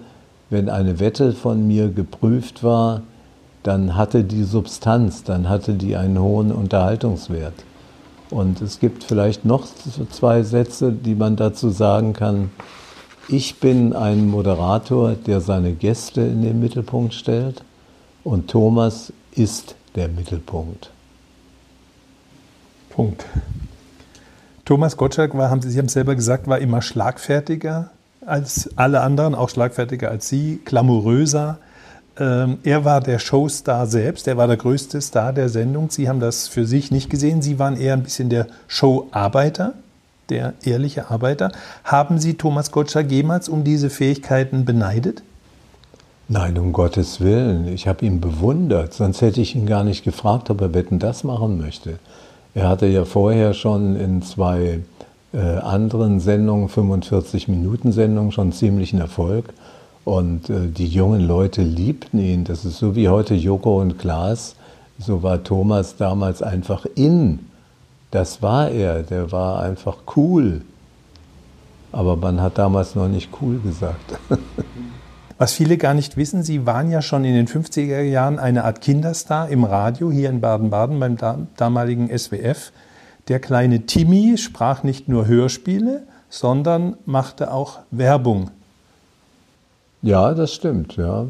wenn 0.50 0.70
eine 0.70 1.00
Wette 1.02 1.34
von 1.34 1.68
mir 1.68 1.90
geprüft 1.90 2.64
war, 2.64 3.02
dann 3.64 3.96
hatte 3.96 4.24
die 4.24 4.44
Substanz, 4.44 5.24
dann 5.24 5.50
hatte 5.50 5.74
die 5.74 5.96
einen 5.96 6.20
hohen 6.20 6.52
Unterhaltungswert. 6.52 7.54
Und 8.30 8.62
es 8.62 8.80
gibt 8.80 9.04
vielleicht 9.04 9.46
noch 9.46 9.68
zwei 10.12 10.44
Sätze, 10.44 10.92
die 10.92 11.16
man 11.16 11.36
dazu 11.36 11.70
sagen 11.70 12.14
kann. 12.14 12.52
Ich 13.30 13.60
bin 13.60 13.94
ein 13.94 14.28
Moderator, 14.28 15.14
der 15.14 15.40
seine 15.40 15.74
Gäste 15.74 16.22
in 16.22 16.42
den 16.42 16.60
Mittelpunkt 16.60 17.14
stellt 17.14 17.64
und 18.24 18.50
Thomas 18.50 19.14
ist 19.32 19.76
der 19.96 20.10
Mittelpunkt. 20.10 20.90
Punkt. 22.90 23.26
Thomas 24.66 24.98
Gottschalk 24.98 25.36
war, 25.38 25.50
haben 25.50 25.62
Sie, 25.62 25.70
Sie 25.70 25.80
haben 25.80 25.88
es 25.88 25.94
selber 25.94 26.16
gesagt, 26.16 26.48
war 26.48 26.60
immer 26.60 26.82
schlagfertiger 26.82 27.92
als 28.26 28.70
alle 28.78 29.02
anderen, 29.02 29.36
auch 29.36 29.50
schlagfertiger 29.50 30.10
als 30.10 30.30
Sie, 30.30 30.62
glamouröser. 30.64 31.58
Ähm, 32.20 32.60
er 32.64 32.86
war 32.86 33.02
der 33.02 33.18
Showstar 33.18 33.88
selbst, 33.88 34.28
er 34.28 34.38
war 34.38 34.48
der 34.48 34.58
größte 34.58 35.02
Star 35.02 35.34
der 35.34 35.50
Sendung. 35.50 35.90
Sie 35.90 36.08
haben 36.08 36.20
das 36.20 36.48
für 36.48 36.66
sich 36.66 36.92
nicht 36.92 37.10
gesehen. 37.10 37.42
Sie 37.42 37.58
waren 37.58 37.76
eher 37.76 37.94
ein 37.94 38.04
bisschen 38.04 38.30
der 38.30 38.48
Showarbeiter, 38.68 39.74
der 40.30 40.54
ehrliche 40.64 41.10
Arbeiter. 41.10 41.52
Haben 41.84 42.20
Sie 42.20 42.36
Thomas 42.36 42.72
Gottschalk 42.72 43.12
jemals 43.12 43.50
um 43.50 43.64
diese 43.64 43.90
Fähigkeiten 43.90 44.64
beneidet? 44.64 45.24
Nein, 46.28 46.58
um 46.58 46.72
Gottes 46.72 47.20
Willen. 47.20 47.68
Ich 47.68 47.88
habe 47.88 48.06
ihn 48.06 48.22
bewundert. 48.22 48.94
Sonst 48.94 49.22
hätte 49.22 49.42
ich 49.42 49.56
ihn 49.56 49.66
gar 49.66 49.84
nicht 49.84 50.04
gefragt, 50.04 50.50
ob 50.50 50.62
er 50.62 50.74
Wetten 50.74 51.00
das 51.00 51.24
machen 51.24 51.58
möchte. 51.58 52.00
Er 52.54 52.70
hatte 52.70 52.86
ja 52.86 53.06
vorher 53.06 53.54
schon 53.54 53.96
in 53.96 54.22
zwei 54.22 54.82
äh, 55.34 55.38
anderen 55.38 56.20
Sendungen, 56.20 56.70
45-Minuten-Sendungen, 56.70 58.32
schon 58.32 58.52
ziemlichen 58.52 59.00
Erfolg. 59.00 59.46
Und 60.06 60.50
äh, 60.50 60.68
die 60.68 60.88
jungen 60.88 61.22
Leute 61.22 61.62
liebten 61.62 62.20
ihn. 62.20 62.44
Das 62.44 62.66
ist 62.66 62.78
so 62.78 62.96
wie 62.96 63.10
heute 63.10 63.36
Joko 63.36 63.82
und 63.82 63.98
Klaas. 63.98 64.56
So 65.00 65.24
war 65.24 65.44
Thomas 65.44 65.96
damals 65.96 66.42
einfach 66.42 66.86
in. 66.96 67.40
Das 68.12 68.42
war 68.42 68.70
er. 68.70 69.04
Der 69.04 69.32
war 69.32 69.62
einfach 69.62 69.98
cool. 70.16 70.62
Aber 71.92 72.16
man 72.16 72.42
hat 72.42 72.58
damals 72.58 72.96
noch 72.96 73.08
nicht 73.08 73.30
cool 73.42 73.60
gesagt. 73.60 74.20
Was 75.38 75.54
viele 75.54 75.78
gar 75.78 75.94
nicht 75.94 76.16
wissen, 76.16 76.44
Sie 76.44 76.66
waren 76.66 76.92
ja 76.92 77.02
schon 77.02 77.26
in 77.26 77.34
den 77.34 77.48
50er 77.48 78.02
Jahren 78.02 78.40
eine 78.40 78.66
Art 78.66 78.82
Kinderstar 78.82 79.50
im 79.50 79.64
Radio 79.64 80.12
hier 80.12 80.30
in 80.30 80.42
Baden-Baden 80.42 81.00
beim 81.00 81.18
damaligen 81.58 82.16
SWF. 82.16 82.72
Der 83.28 83.40
kleine 83.40 83.86
Timmy 83.86 84.38
sprach 84.38 84.84
nicht 84.84 85.08
nur 85.08 85.28
Hörspiele, 85.28 86.04
sondern 86.30 86.98
machte 87.06 87.52
auch 87.52 87.80
Werbung 87.90 88.52
ja, 90.04 90.34
das 90.34 90.54
stimmt. 90.54 90.96
Ja. 90.98 91.26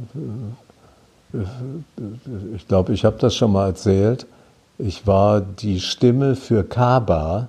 Ich 2.55 2.67
glaube, 2.67 2.93
ich 2.93 3.05
habe 3.05 3.17
das 3.19 3.35
schon 3.35 3.53
mal 3.53 3.67
erzählt. 3.67 4.27
Ich 4.77 5.07
war 5.07 5.41
die 5.41 5.79
Stimme 5.79 6.35
für 6.35 6.63
Kaba 6.63 7.47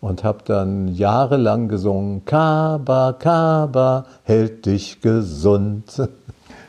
und 0.00 0.24
habe 0.24 0.38
dann 0.44 0.88
jahrelang 0.88 1.68
gesungen, 1.68 2.24
Kaba, 2.24 3.14
Kaba, 3.18 4.06
hält 4.24 4.66
dich 4.66 5.00
gesund. 5.00 6.08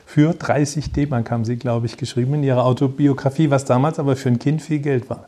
Für 0.06 0.34
30 0.34 0.92
D-Mark 0.92 1.32
haben 1.32 1.46
Sie, 1.46 1.56
glaube 1.56 1.86
ich, 1.86 1.96
geschrieben 1.96 2.34
in 2.36 2.44
Ihrer 2.44 2.66
Autobiografie, 2.66 3.50
was 3.50 3.64
damals 3.64 4.00
aber 4.00 4.16
für 4.16 4.30
ein 4.30 4.40
Kind 4.40 4.62
viel 4.62 4.80
Geld 4.80 5.10
war. 5.10 5.28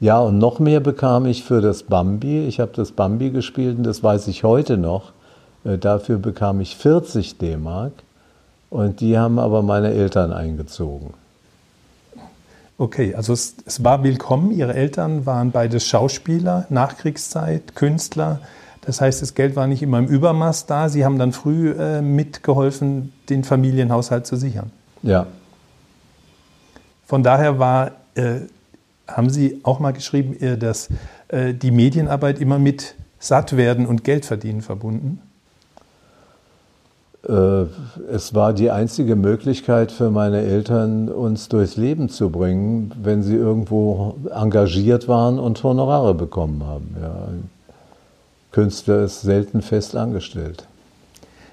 Ja, 0.00 0.20
und 0.20 0.38
noch 0.38 0.58
mehr 0.58 0.80
bekam 0.80 1.26
ich 1.26 1.44
für 1.44 1.60
das 1.60 1.82
Bambi. 1.82 2.46
Ich 2.46 2.60
habe 2.60 2.72
das 2.74 2.92
Bambi 2.92 3.30
gespielt 3.30 3.76
und 3.78 3.84
das 3.84 4.02
weiß 4.02 4.28
ich 4.28 4.44
heute 4.44 4.76
noch. 4.76 5.12
Äh, 5.64 5.78
dafür 5.78 6.18
bekam 6.18 6.60
ich 6.60 6.76
40 6.76 7.38
D-Mark 7.38 7.92
und 8.70 9.00
die 9.00 9.18
haben 9.18 9.38
aber 9.38 9.62
meine 9.62 9.92
Eltern 9.92 10.32
eingezogen. 10.32 11.14
Okay, 12.76 13.14
also 13.14 13.32
es, 13.32 13.54
es, 13.66 13.84
war 13.84 14.02
willkommen. 14.02 14.50
Ihre 14.50 14.74
Eltern 14.74 15.26
waren 15.26 15.52
beides 15.52 15.86
Schauspieler, 15.86 16.66
Nachkriegszeit, 16.70 17.76
Künstler. 17.76 18.40
Das 18.80 19.00
heißt, 19.00 19.22
das 19.22 19.34
Geld 19.34 19.54
war 19.54 19.68
nicht 19.68 19.82
immer 19.82 20.00
im 20.00 20.06
Übermaß 20.06 20.66
da. 20.66 20.88
Sie 20.88 21.04
haben 21.04 21.18
dann 21.18 21.32
früh 21.32 21.70
äh, 21.70 22.02
mitgeholfen, 22.02 23.12
den 23.28 23.44
Familienhaushalt 23.44 24.26
zu 24.26 24.36
sichern. 24.36 24.72
Ja. 25.02 25.26
Von 27.06 27.22
daher 27.22 27.60
war, 27.60 27.92
äh, 28.16 28.40
haben 29.06 29.30
Sie 29.30 29.60
auch 29.62 29.78
mal 29.78 29.92
geschrieben, 29.92 30.36
äh, 30.40 30.58
dass 30.58 30.88
äh, 31.28 31.54
die 31.54 31.70
Medienarbeit 31.70 32.40
immer 32.40 32.58
mit 32.58 32.96
Sattwerden 33.20 33.86
und 33.86 34.02
Geldverdienen 34.02 34.62
verbunden? 34.62 35.20
Äh, 37.28 37.66
es 38.12 38.34
war 38.34 38.52
die 38.52 38.70
einzige 38.70 39.16
Möglichkeit 39.16 39.92
für 39.92 40.10
meine 40.10 40.42
Eltern, 40.42 41.08
uns 41.08 41.48
durchs 41.48 41.76
Leben 41.76 42.08
zu 42.08 42.30
bringen, 42.30 42.92
wenn 43.02 43.22
sie 43.22 43.36
irgendwo 43.36 44.16
engagiert 44.34 45.08
waren 45.08 45.38
und 45.38 45.62
Honorare 45.62 46.14
bekommen 46.14 46.64
haben. 46.64 46.96
Ja. 47.00 47.28
Künstler 48.52 49.04
ist 49.04 49.22
selten 49.22 49.62
fest 49.62 49.96
angestellt. 49.96 50.66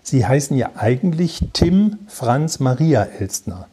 Sie 0.04 0.26
heißen 0.26 0.58
ja 0.58 0.72
eigentlich 0.76 1.42
Tim 1.54 2.00
Franz 2.08 2.60
Maria 2.60 3.04
Elstner. 3.04 3.68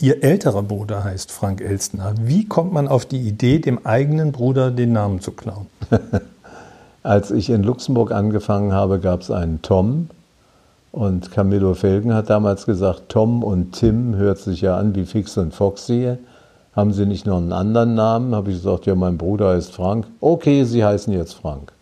Ihr 0.00 0.24
älterer 0.24 0.62
Bruder 0.62 1.04
heißt 1.04 1.30
Frank 1.30 1.60
Elstner. 1.60 2.14
Wie 2.20 2.46
kommt 2.46 2.72
man 2.72 2.88
auf 2.88 3.06
die 3.06 3.20
Idee, 3.20 3.60
dem 3.60 3.86
eigenen 3.86 4.32
Bruder 4.32 4.70
den 4.70 4.92
Namen 4.92 5.20
zu 5.20 5.32
klauen? 5.32 5.66
Als 7.04 7.30
ich 7.30 7.50
in 7.50 7.62
Luxemburg 7.62 8.10
angefangen 8.12 8.72
habe, 8.72 8.98
gab 8.98 9.20
es 9.20 9.30
einen 9.30 9.62
Tom, 9.62 10.08
und 10.92 11.32
Camillo 11.32 11.72
Felgen 11.72 12.12
hat 12.12 12.28
damals 12.28 12.66
gesagt, 12.66 13.04
Tom 13.08 13.42
und 13.42 13.72
Tim 13.72 14.14
hört 14.14 14.38
sich 14.38 14.60
ja 14.60 14.76
an 14.76 14.94
wie 14.94 15.06
Fix 15.06 15.38
und 15.38 15.54
Foxy. 15.54 16.18
Haben 16.76 16.92
Sie 16.92 17.06
nicht 17.06 17.26
noch 17.26 17.38
einen 17.38 17.52
anderen 17.52 17.94
Namen? 17.94 18.34
Habe 18.34 18.50
ich 18.50 18.58
gesagt, 18.58 18.86
ja, 18.86 18.94
mein 18.94 19.16
Bruder 19.18 19.54
heißt 19.54 19.72
Frank. 19.72 20.06
Okay, 20.20 20.64
Sie 20.64 20.84
heißen 20.84 21.12
jetzt 21.12 21.34
Frank. 21.34 21.72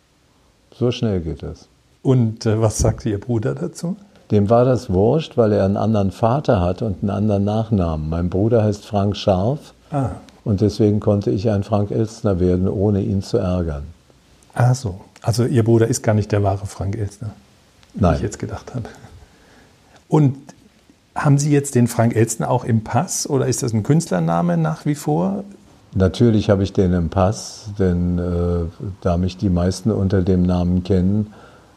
So 0.76 0.92
schnell 0.92 1.20
geht 1.20 1.42
das. 1.42 1.68
Und 2.02 2.46
äh, 2.46 2.60
was 2.60 2.78
sagt 2.78 3.04
Ihr 3.04 3.20
Bruder 3.20 3.54
dazu? 3.54 3.96
Dem 4.30 4.48
war 4.48 4.64
das 4.64 4.90
wurscht, 4.90 5.36
weil 5.36 5.52
er 5.52 5.64
einen 5.64 5.76
anderen 5.76 6.12
Vater 6.12 6.60
hat 6.60 6.82
und 6.82 7.02
einen 7.02 7.10
anderen 7.10 7.44
Nachnamen. 7.44 8.08
Mein 8.08 8.30
Bruder 8.30 8.62
heißt 8.62 8.86
Frank 8.86 9.16
Scharf. 9.16 9.74
Ah. 9.90 10.10
Und 10.44 10.60
deswegen 10.60 11.00
konnte 11.00 11.32
ich 11.32 11.50
ein 11.50 11.64
Frank 11.64 11.90
Elstner 11.90 12.38
werden, 12.38 12.68
ohne 12.68 13.02
ihn 13.02 13.22
zu 13.22 13.38
ärgern. 13.38 13.82
Ach 14.54 14.74
so. 14.74 15.00
Also 15.20 15.44
Ihr 15.44 15.64
Bruder 15.64 15.88
ist 15.88 16.02
gar 16.02 16.14
nicht 16.14 16.30
der 16.30 16.44
wahre 16.44 16.66
Frank 16.66 16.96
Elstner. 16.96 17.30
Nein. 17.94 18.12
wie 18.12 18.16
ich 18.16 18.22
jetzt 18.22 18.38
gedacht 18.38 18.74
habe. 18.74 18.88
Und 20.08 20.36
haben 21.14 21.38
Sie 21.38 21.50
jetzt 21.50 21.74
den 21.74 21.86
Frank 21.86 22.14
Elstner 22.14 22.50
auch 22.50 22.64
im 22.64 22.82
Pass 22.84 23.28
oder 23.28 23.46
ist 23.46 23.62
das 23.62 23.72
ein 23.72 23.82
Künstlername 23.82 24.56
nach 24.56 24.86
wie 24.86 24.94
vor? 24.94 25.44
Natürlich 25.94 26.50
habe 26.50 26.62
ich 26.62 26.72
den 26.72 26.92
im 26.92 27.10
Pass, 27.10 27.70
denn 27.78 28.18
äh, 28.18 28.86
da 29.00 29.16
mich 29.16 29.36
die 29.36 29.50
meisten 29.50 29.90
unter 29.90 30.22
dem 30.22 30.42
Namen 30.42 30.84
kennen, 30.84 31.32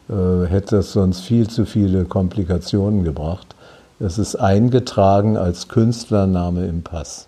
äh, 0.08 0.46
hätte 0.46 0.78
es 0.78 0.92
sonst 0.92 1.20
viel 1.22 1.48
zu 1.48 1.66
viele 1.66 2.04
Komplikationen 2.04 3.02
gebracht. 3.02 3.54
Es 3.98 4.18
ist 4.18 4.36
eingetragen 4.36 5.36
als 5.36 5.68
Künstlername 5.68 6.66
im 6.66 6.82
Pass. 6.82 7.26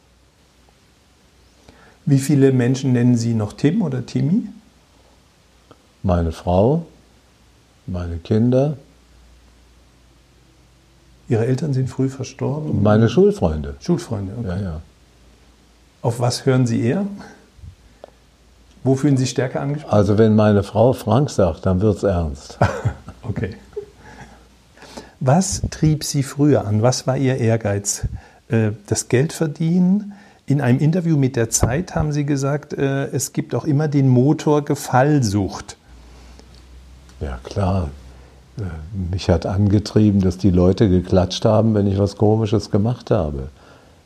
Wie 2.04 2.18
viele 2.18 2.52
Menschen 2.52 2.92
nennen 2.92 3.16
Sie 3.16 3.34
noch 3.34 3.52
Tim 3.52 3.82
oder 3.82 4.06
Timmy? 4.06 4.44
Meine 6.04 6.30
Frau, 6.30 6.86
meine 7.86 8.18
Kinder. 8.18 8.76
Ihre 11.28 11.46
Eltern 11.46 11.72
sind 11.74 11.88
früh 11.88 12.08
verstorben? 12.08 12.82
Meine 12.82 13.08
Schulfreunde. 13.08 13.74
Schulfreunde, 13.80 14.32
okay. 14.38 14.48
Ja, 14.48 14.56
ja. 14.56 14.80
Auf 16.02 16.20
was 16.20 16.46
hören 16.46 16.66
Sie 16.66 16.82
eher? 16.82 17.06
Wo 18.84 18.94
fühlen 18.94 19.16
Sie 19.16 19.26
stärker 19.26 19.60
angesprochen? 19.60 19.92
Also 19.92 20.18
wenn 20.18 20.36
meine 20.36 20.62
Frau 20.62 20.92
Frank 20.92 21.30
sagt, 21.30 21.66
dann 21.66 21.80
wird 21.80 21.96
es 21.96 22.02
ernst. 22.04 22.58
okay. 23.22 23.56
Was 25.18 25.62
trieb 25.70 26.04
Sie 26.04 26.22
früher 26.22 26.66
an? 26.66 26.82
Was 26.82 27.06
war 27.08 27.16
Ihr 27.16 27.38
Ehrgeiz? 27.38 28.06
Äh, 28.48 28.70
das 28.86 29.08
Geldverdienen? 29.08 30.12
In 30.46 30.60
einem 30.60 30.78
Interview 30.78 31.16
mit 31.16 31.34
der 31.34 31.50
Zeit 31.50 31.96
haben 31.96 32.12
Sie 32.12 32.24
gesagt, 32.24 32.72
äh, 32.72 33.06
es 33.06 33.32
gibt 33.32 33.56
auch 33.56 33.64
immer 33.64 33.88
den 33.88 34.08
Motor 34.08 34.64
Gefallsucht. 34.64 35.75
Ja, 37.20 37.38
klar. 37.42 37.88
Äh, 38.58 38.62
mich 39.10 39.28
hat 39.30 39.46
angetrieben, 39.46 40.20
dass 40.20 40.38
die 40.38 40.50
Leute 40.50 40.88
geklatscht 40.88 41.44
haben, 41.44 41.74
wenn 41.74 41.86
ich 41.86 41.98
was 41.98 42.16
Komisches 42.16 42.70
gemacht 42.70 43.10
habe. 43.10 43.48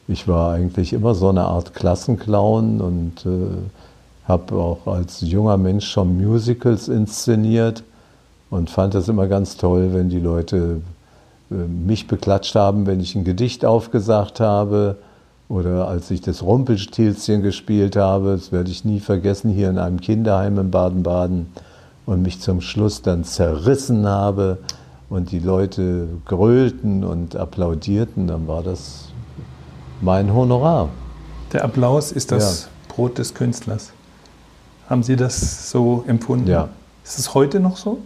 Ich 0.09 0.27
war 0.27 0.55
eigentlich 0.55 0.92
immer 0.92 1.14
so 1.14 1.29
eine 1.29 1.44
Art 1.44 1.75
Klassenclown 1.75 2.81
und 2.81 3.27
äh, 3.27 4.29
habe 4.29 4.55
auch 4.55 4.87
als 4.87 5.20
junger 5.20 5.57
Mensch 5.57 5.88
schon 5.88 6.16
Musicals 6.16 6.88
inszeniert 6.88 7.83
und 8.51 8.70
fand 8.70 8.94
es 8.94 9.09
immer 9.09 9.27
ganz 9.29 9.57
toll, 9.57 9.90
wenn 9.92 10.09
die 10.09 10.20
Leute 10.20 10.81
äh, 11.51 11.55
mich 11.55 12.07
beklatscht 12.07 12.55
haben, 12.55 12.87
wenn 12.87 13.01
ich 13.01 13.14
ein 13.14 13.25
Gedicht 13.25 13.64
aufgesagt 13.64 14.40
habe 14.40 14.96
oder 15.49 15.88
als 15.88 16.11
ich 16.11 16.20
das 16.20 16.42
Rumpelstilzchen 16.42 17.42
gespielt 17.42 17.96
habe. 17.96 18.33
Das 18.33 18.53
werde 18.53 18.70
ich 18.70 18.85
nie 18.85 19.01
vergessen, 19.01 19.51
hier 19.51 19.70
in 19.70 19.79
einem 19.79 20.01
Kinderheim 20.01 20.59
in 20.59 20.70
Baden-Baden 20.70 21.46
und 22.11 22.23
mich 22.23 22.40
zum 22.40 22.61
Schluss 22.61 23.03
dann 23.03 23.23
zerrissen 23.23 24.05
habe 24.05 24.59
und 25.09 25.31
die 25.31 25.38
Leute 25.38 26.09
grölten 26.27 27.05
und 27.05 27.37
applaudierten, 27.37 28.27
dann 28.27 28.49
war 28.49 28.64
das 28.64 29.11
mein 30.01 30.35
Honorar. 30.35 30.88
Der 31.53 31.64
Applaus 31.64 32.11
ist 32.11 32.33
das 32.33 32.64
ja. 32.64 32.94
Brot 32.94 33.18
des 33.18 33.33
Künstlers. 33.33 33.92
Haben 34.88 35.05
Sie 35.05 35.14
das 35.14 35.70
so 35.70 36.03
empfunden? 36.09 36.49
Ja. 36.49 36.68
Ist 37.05 37.20
es 37.20 37.33
heute 37.33 37.61
noch 37.61 37.77
so? 37.77 37.99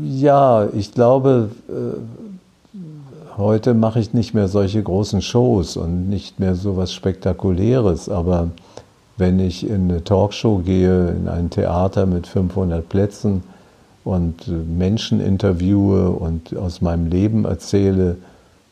Ja, 0.00 0.68
ich 0.72 0.92
glaube, 0.92 1.50
äh, 1.68 2.78
heute 3.36 3.74
mache 3.74 3.98
ich 3.98 4.14
nicht 4.14 4.34
mehr 4.34 4.46
solche 4.46 4.80
großen 4.80 5.20
Shows 5.20 5.76
und 5.76 6.08
nicht 6.08 6.38
mehr 6.38 6.54
so 6.54 6.76
was 6.76 6.92
Spektakuläres, 6.92 8.08
aber 8.08 8.50
wenn 9.18 9.40
ich 9.40 9.68
in 9.68 9.90
eine 9.90 10.04
Talkshow 10.04 10.58
gehe, 10.58 11.10
in 11.10 11.28
ein 11.28 11.50
Theater 11.50 12.06
mit 12.06 12.26
500 12.26 12.88
Plätzen 12.88 13.42
und 14.04 14.48
äh, 14.48 14.52
Menschen 14.52 15.20
interviewe 15.20 16.10
und 16.10 16.56
aus 16.56 16.80
meinem 16.80 17.06
Leben 17.08 17.44
erzähle 17.44 18.16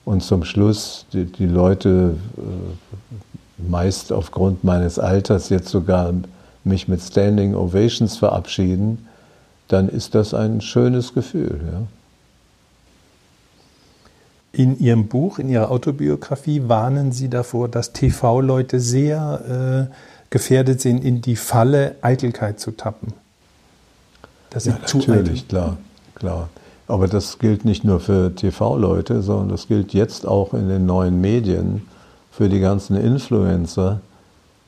und 0.05 0.23
zum 0.23 0.45
Schluss 0.45 1.07
die, 1.13 1.27
die 1.27 1.47
Leute 1.47 2.17
äh, 2.39 3.63
meist 3.69 4.13
aufgrund 4.13 4.65
meines 4.65 4.99
Alters 4.99 5.49
jetzt 5.49 5.69
sogar 5.69 6.13
mich 6.65 6.89
mit 6.89 7.01
Standing 7.01 7.55
Ovations 7.55 8.17
verabschieden, 8.17 9.07
dann 9.69 9.89
ist 9.89 10.15
das 10.15 10.35
ein 10.35 10.61
schönes 10.61 11.15
Gefühl. 11.15 11.61
Ja. 11.73 11.83
In 14.53 14.79
Ihrem 14.79 15.09
Buch, 15.09 15.39
in 15.39 15.49
Ihrer 15.49 15.71
Autobiografie 15.71 16.63
warnen 16.67 17.13
Sie 17.13 17.29
davor, 17.29 17.69
dass 17.69 17.93
TV-Leute 17.93 18.81
sehr 18.81 19.91
äh, 19.91 19.95
gefährdet 20.31 20.81
sind, 20.81 21.05
in 21.05 21.21
die 21.23 21.37
Falle 21.37 21.97
Eitelkeit 22.03 22.61
zu 22.61 22.73
tappen. 22.73 23.13
Das 24.51 24.65
ja, 24.65 24.79
natürlich, 24.81 25.49
klar, 25.49 25.77
klar. 26.15 26.49
Aber 26.89 27.09
das 27.09 27.39
gilt 27.39 27.65
nicht 27.65 27.85
nur 27.85 28.01
für 28.01 28.35
TV-Leute, 28.35 29.23
sondern 29.23 29.49
das 29.49 29.67
gilt 29.67 29.93
jetzt 29.93 30.27
auch 30.27 30.55
in 30.55 30.69
den 30.69 30.87
neuen 30.87 31.21
Medien 31.21 31.87
für 32.31 32.49
die 32.49 32.61
ganzen 32.61 32.97
Influencer. 32.97 34.01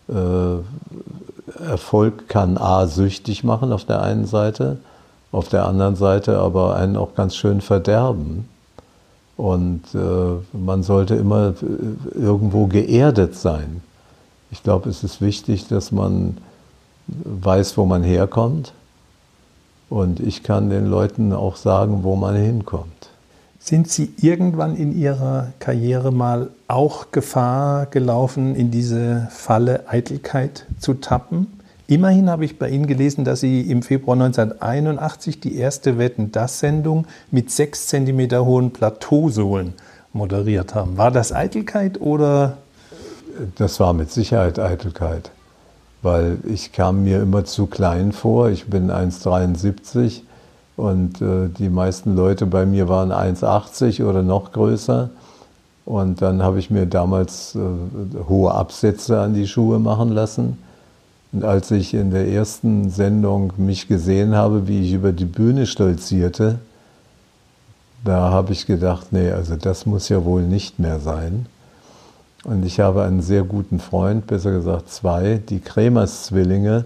Äh, 0.09 1.63
Erfolg 1.65 2.29
kann 2.29 2.59
A 2.59 2.87
süchtig 2.87 3.45
machen 3.45 3.73
auf 3.73 3.85
der 3.85 4.03
einen 4.03 4.27
Seite, 4.27 4.79
auf 5.33 5.49
der 5.49 5.67
anderen 5.67 5.97
Seite 5.97 6.39
aber 6.39 6.77
einen 6.77 6.97
auch 6.97 7.15
ganz 7.15 7.37
schön 7.37 7.61
verderben. 7.61 8.49
Und 9.37 9.83
äh, 9.95 10.57
man 10.57 10.83
sollte 10.83 11.15
immer 11.15 11.55
äh, 11.63 12.19
irgendwo 12.19 12.67
geerdet 12.67 13.37
sein. 13.37 13.83
Ich 14.51 14.63
glaube, 14.63 14.89
es 14.89 15.05
ist 15.05 15.21
wichtig, 15.21 15.69
dass 15.69 15.93
man 15.93 16.39
weiß, 17.07 17.77
wo 17.77 17.85
man 17.85 18.03
herkommt. 18.03 18.73
Und 19.91 20.21
ich 20.21 20.43
kann 20.43 20.69
den 20.69 20.87
Leuten 20.87 21.33
auch 21.33 21.57
sagen, 21.57 22.03
wo 22.03 22.17
man 22.17 22.37
hinkommt. 22.37 23.11
Sind 23.59 23.91
Sie 23.91 24.13
irgendwann 24.21 24.77
in 24.77 24.97
Ihrer 24.97 25.53
Karriere 25.59 26.13
mal 26.13 26.51
auch 26.69 27.11
Gefahr 27.11 27.87
gelaufen, 27.87 28.55
in 28.55 28.71
diese 28.71 29.29
Falle 29.31 29.89
Eitelkeit 29.89 30.67
zu 30.79 30.95
tappen? 30.95 31.49
Immerhin 31.87 32.29
habe 32.29 32.45
ich 32.45 32.59
bei 32.59 32.69
Ihnen 32.69 32.87
gelesen, 32.87 33.25
dass 33.25 33.41
Sie 33.41 33.63
im 33.63 33.83
Februar 33.83 34.15
1981 34.15 35.41
die 35.41 35.57
erste 35.57 35.99
Wetten 35.99 36.33
das 36.33 36.61
Sendung 36.61 37.07
mit 37.31 37.51
sechs 37.51 37.87
Zentimeter 37.87 38.45
hohen 38.45 38.73
Plateausohlen 38.73 39.73
moderiert 40.13 40.75
haben. 40.75 40.99
War 40.99 41.11
das 41.11 41.33
Eitelkeit 41.33 42.01
oder? 42.01 42.59
Das 43.57 43.81
war 43.81 43.93
mit 43.93 44.11
Sicherheit 44.11 44.59
Eitelkeit, 44.59 45.31
weil 46.03 46.39
ich 46.45 46.73
kam 46.73 47.05
mir 47.05 47.23
immer 47.23 47.45
zu 47.45 47.67
klein 47.67 48.13
vor. 48.13 48.49
Ich 48.51 48.67
bin 48.67 48.91
1,73 48.91 50.23
und 50.77 51.21
äh, 51.23 51.49
die 51.49 51.69
meisten 51.69 52.17
Leute 52.17 52.47
bei 52.47 52.67
mir 52.67 52.89
waren 52.89 53.13
1,80 53.13 54.05
oder 54.05 54.23
noch 54.23 54.53
größer. 54.53 55.11
Und 55.85 56.21
dann 56.21 56.43
habe 56.43 56.59
ich 56.59 56.71
mir 56.71 56.87
damals 56.87 57.55
äh, 57.55 57.59
hohe 58.29 58.53
Absätze 58.53 59.21
an 59.21 59.35
die 59.35 59.47
Schuhe 59.47 59.79
machen 59.79 60.11
lassen 60.11 60.59
und 61.33 61.45
als 61.45 61.71
ich 61.71 61.93
in 61.95 62.11
der 62.11 62.29
ersten 62.29 62.91
Sendung 62.91 63.53
mich 63.59 63.87
gesehen 63.87 64.35
habe, 64.35 64.67
wie 64.67 64.83
ich 64.83 64.93
über 64.93 65.13
die 65.13 65.27
Bühne 65.27 65.67
stolzierte, 65.67 66.59
da 68.05 68.31
habe 68.31 68.53
ich 68.53 68.67
gedacht, 68.67 69.09
nee, 69.13 69.31
also 69.31 69.57
das 69.57 69.85
muss 69.85 70.09
ja 70.09 70.25
wohl 70.25 70.43
nicht 70.43 70.79
mehr 70.79 71.01
sein. 71.01 71.47
Und 72.45 72.65
ich 72.65 72.79
habe 72.81 73.03
einen 73.03 73.21
sehr 73.21 73.43
guten 73.43 73.81
Freund, 73.81 74.27
besser 74.27 74.53
gesagt 74.53 74.91
zwei, 74.91 75.41
die 75.49 75.59
Kremers-Zwillinge. 75.61 76.85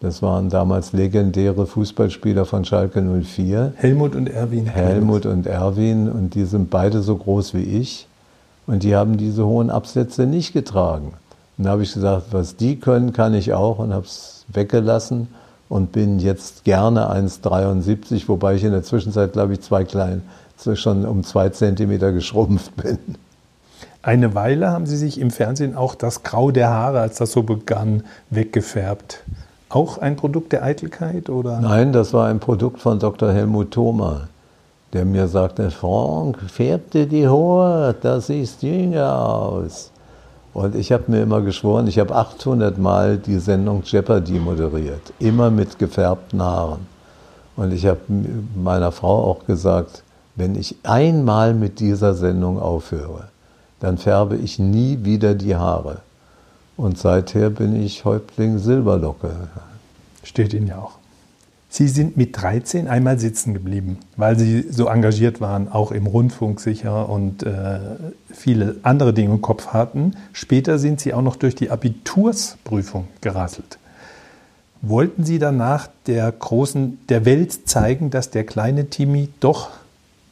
Das 0.00 0.22
waren 0.22 0.50
damals 0.50 0.92
legendäre 0.92 1.66
Fußballspieler 1.66 2.44
von 2.44 2.64
Schalke 2.64 3.02
04. 3.02 3.74
Helmut 3.76 4.14
und 4.14 4.28
Erwin. 4.28 4.66
Helmut 4.66 5.26
und 5.26 5.46
Erwin. 5.46 6.10
Und 6.10 6.34
die 6.34 6.44
sind 6.44 6.70
beide 6.70 7.02
so 7.02 7.16
groß 7.16 7.54
wie 7.54 7.62
ich. 7.62 8.06
Und 8.66 8.82
die 8.82 8.94
haben 8.94 9.16
diese 9.16 9.46
hohen 9.46 9.70
Absätze 9.70 10.26
nicht 10.26 10.52
getragen. 10.52 11.12
Und 11.58 11.64
da 11.64 11.70
habe 11.70 11.82
ich 11.82 11.92
gesagt, 11.92 12.28
was 12.32 12.56
die 12.56 12.76
können, 12.76 13.12
kann 13.12 13.34
ich 13.34 13.52
auch 13.52 13.78
und 13.78 13.92
habe 13.92 14.06
es 14.06 14.44
weggelassen 14.48 15.28
und 15.68 15.92
bin 15.92 16.18
jetzt 16.18 16.64
gerne 16.64 17.10
1,73, 17.10 18.28
wobei 18.28 18.54
ich 18.54 18.64
in 18.64 18.72
der 18.72 18.82
Zwischenzeit, 18.82 19.32
glaube 19.32 19.54
ich, 19.54 19.60
zwei 19.60 19.84
klein, 19.84 20.22
schon 20.74 21.06
um 21.06 21.24
zwei 21.24 21.48
Zentimeter 21.50 22.12
geschrumpft 22.12 22.74
bin. 22.76 22.98
Eine 24.02 24.34
Weile 24.34 24.70
haben 24.70 24.86
Sie 24.86 24.96
sich 24.96 25.20
im 25.20 25.30
Fernsehen 25.30 25.76
auch 25.76 25.94
das 25.94 26.22
Grau 26.22 26.50
der 26.50 26.70
Haare, 26.70 27.00
als 27.00 27.18
das 27.18 27.32
so 27.32 27.42
begann, 27.42 28.04
weggefärbt. 28.30 29.22
Auch 29.68 29.98
ein 29.98 30.16
Produkt 30.16 30.52
der 30.52 30.62
Eitelkeit? 30.62 31.28
Oder? 31.28 31.60
Nein, 31.60 31.92
das 31.92 32.14
war 32.14 32.28
ein 32.28 32.40
Produkt 32.40 32.80
von 32.80 32.98
Dr. 32.98 33.30
Helmut 33.30 33.72
Thoma, 33.72 34.28
der 34.94 35.04
mir 35.04 35.28
sagte, 35.28 35.70
Frank, 35.70 36.38
färb 36.48 36.90
dir 36.92 37.06
die 37.06 37.28
Haare, 37.28 37.94
das 38.00 38.28
sieht 38.28 38.62
jünger 38.62 39.18
aus. 39.18 39.90
Und 40.54 40.74
ich 40.74 40.92
habe 40.92 41.04
mir 41.08 41.22
immer 41.22 41.42
geschworen, 41.42 41.86
ich 41.86 41.98
habe 41.98 42.14
800 42.14 42.78
Mal 42.78 43.18
die 43.18 43.38
Sendung 43.38 43.82
Jeopardy 43.84 44.38
moderiert, 44.38 45.12
immer 45.18 45.50
mit 45.50 45.78
gefärbten 45.78 46.42
Haaren. 46.42 46.86
Und 47.54 47.72
ich 47.72 47.86
habe 47.86 48.00
meiner 48.56 48.92
Frau 48.92 49.24
auch 49.24 49.46
gesagt, 49.46 50.02
wenn 50.36 50.54
ich 50.54 50.76
einmal 50.84 51.52
mit 51.52 51.80
dieser 51.80 52.14
Sendung 52.14 52.58
aufhöre, 52.58 53.28
dann 53.80 53.98
färbe 53.98 54.36
ich 54.36 54.58
nie 54.58 54.98
wieder 55.02 55.34
die 55.34 55.56
Haare. 55.56 56.02
Und 56.76 56.98
seither 56.98 57.50
bin 57.50 57.82
ich 57.82 58.04
Häuptling 58.04 58.58
Silberlocke. 58.58 59.32
Steht 60.22 60.54
Ihnen 60.54 60.68
ja 60.68 60.78
auch. 60.78 61.00
Sie 61.72 61.86
sind 61.86 62.16
mit 62.16 62.40
13 62.40 62.88
einmal 62.88 63.20
sitzen 63.20 63.54
geblieben, 63.54 63.98
weil 64.16 64.36
Sie 64.36 64.62
so 64.70 64.86
engagiert 64.86 65.40
waren, 65.40 65.70
auch 65.70 65.92
im 65.92 66.06
Rundfunk 66.06 66.58
sicher 66.58 67.08
und 67.08 67.44
äh, 67.44 67.78
viele 68.32 68.76
andere 68.82 69.14
Dinge 69.14 69.34
im 69.34 69.40
Kopf 69.40 69.68
hatten. 69.68 70.16
Später 70.32 70.80
sind 70.80 71.00
Sie 71.00 71.14
auch 71.14 71.22
noch 71.22 71.36
durch 71.36 71.54
die 71.54 71.70
Abitursprüfung 71.70 73.06
gerasselt. 73.20 73.78
Wollten 74.82 75.24
Sie 75.24 75.38
danach 75.38 75.88
der 76.06 76.32
großen, 76.32 76.98
der 77.08 77.24
Welt 77.24 77.68
zeigen, 77.68 78.10
dass 78.10 78.30
der 78.30 78.44
kleine 78.44 78.86
Timmy 78.90 79.28
doch, 79.38 79.70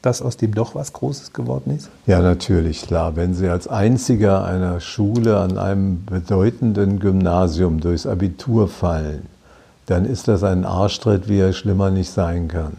dass 0.01 0.21
aus 0.21 0.37
dem 0.37 0.53
doch 0.53 0.75
was 0.75 0.93
Großes 0.93 1.33
geworden 1.33 1.75
ist? 1.75 1.89
Ja, 2.05 2.21
natürlich, 2.21 2.83
klar. 2.83 3.15
Wenn 3.15 3.33
Sie 3.33 3.49
als 3.49 3.67
einziger 3.67 4.45
einer 4.45 4.79
Schule 4.79 5.37
an 5.37 5.57
einem 5.57 6.05
bedeutenden 6.05 6.99
Gymnasium 6.99 7.81
durchs 7.81 8.05
Abitur 8.05 8.67
fallen, 8.67 9.23
dann 9.87 10.05
ist 10.05 10.27
das 10.27 10.43
ein 10.43 10.65
Arschtritt, 10.65 11.27
wie 11.27 11.39
er 11.39 11.53
schlimmer 11.53 11.89
nicht 11.89 12.11
sein 12.11 12.47
kann. 12.47 12.73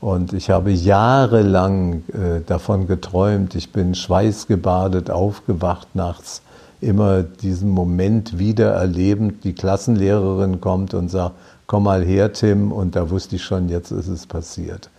Und 0.00 0.32
ich 0.32 0.50
habe 0.50 0.72
jahrelang 0.72 2.02
äh, 2.08 2.40
davon 2.44 2.88
geträumt, 2.88 3.54
ich 3.54 3.70
bin 3.70 3.94
schweißgebadet 3.94 5.10
aufgewacht 5.10 5.94
nachts, 5.94 6.42
immer 6.80 7.22
diesen 7.22 7.70
Moment 7.70 8.36
wieder 8.36 8.72
erlebend, 8.72 9.44
die 9.44 9.52
Klassenlehrerin 9.52 10.60
kommt 10.60 10.92
und 10.94 11.08
sagt, 11.08 11.36
komm 11.68 11.84
mal 11.84 12.02
her, 12.02 12.32
Tim, 12.32 12.72
und 12.72 12.96
da 12.96 13.10
wusste 13.10 13.36
ich 13.36 13.44
schon, 13.44 13.68
jetzt 13.68 13.92
ist 13.92 14.08
es 14.08 14.26
passiert. 14.26 14.90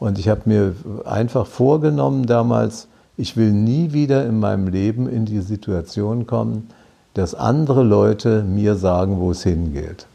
Und 0.00 0.18
ich 0.18 0.28
habe 0.28 0.40
mir 0.46 0.74
einfach 1.04 1.46
vorgenommen 1.46 2.26
damals, 2.26 2.88
ich 3.16 3.36
will 3.36 3.52
nie 3.52 3.92
wieder 3.92 4.26
in 4.26 4.40
meinem 4.40 4.66
Leben 4.66 5.08
in 5.08 5.26
die 5.26 5.40
Situation 5.40 6.26
kommen, 6.26 6.70
dass 7.12 7.34
andere 7.34 7.82
Leute 7.84 8.42
mir 8.42 8.76
sagen, 8.76 9.20
wo 9.20 9.30
es 9.30 9.42
hingeht. 9.42 10.06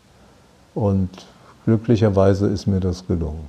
Und 0.73 1.09
glücklicherweise 1.65 2.47
ist 2.47 2.65
mir 2.65 2.79
das 2.79 3.05
gelungen. 3.05 3.47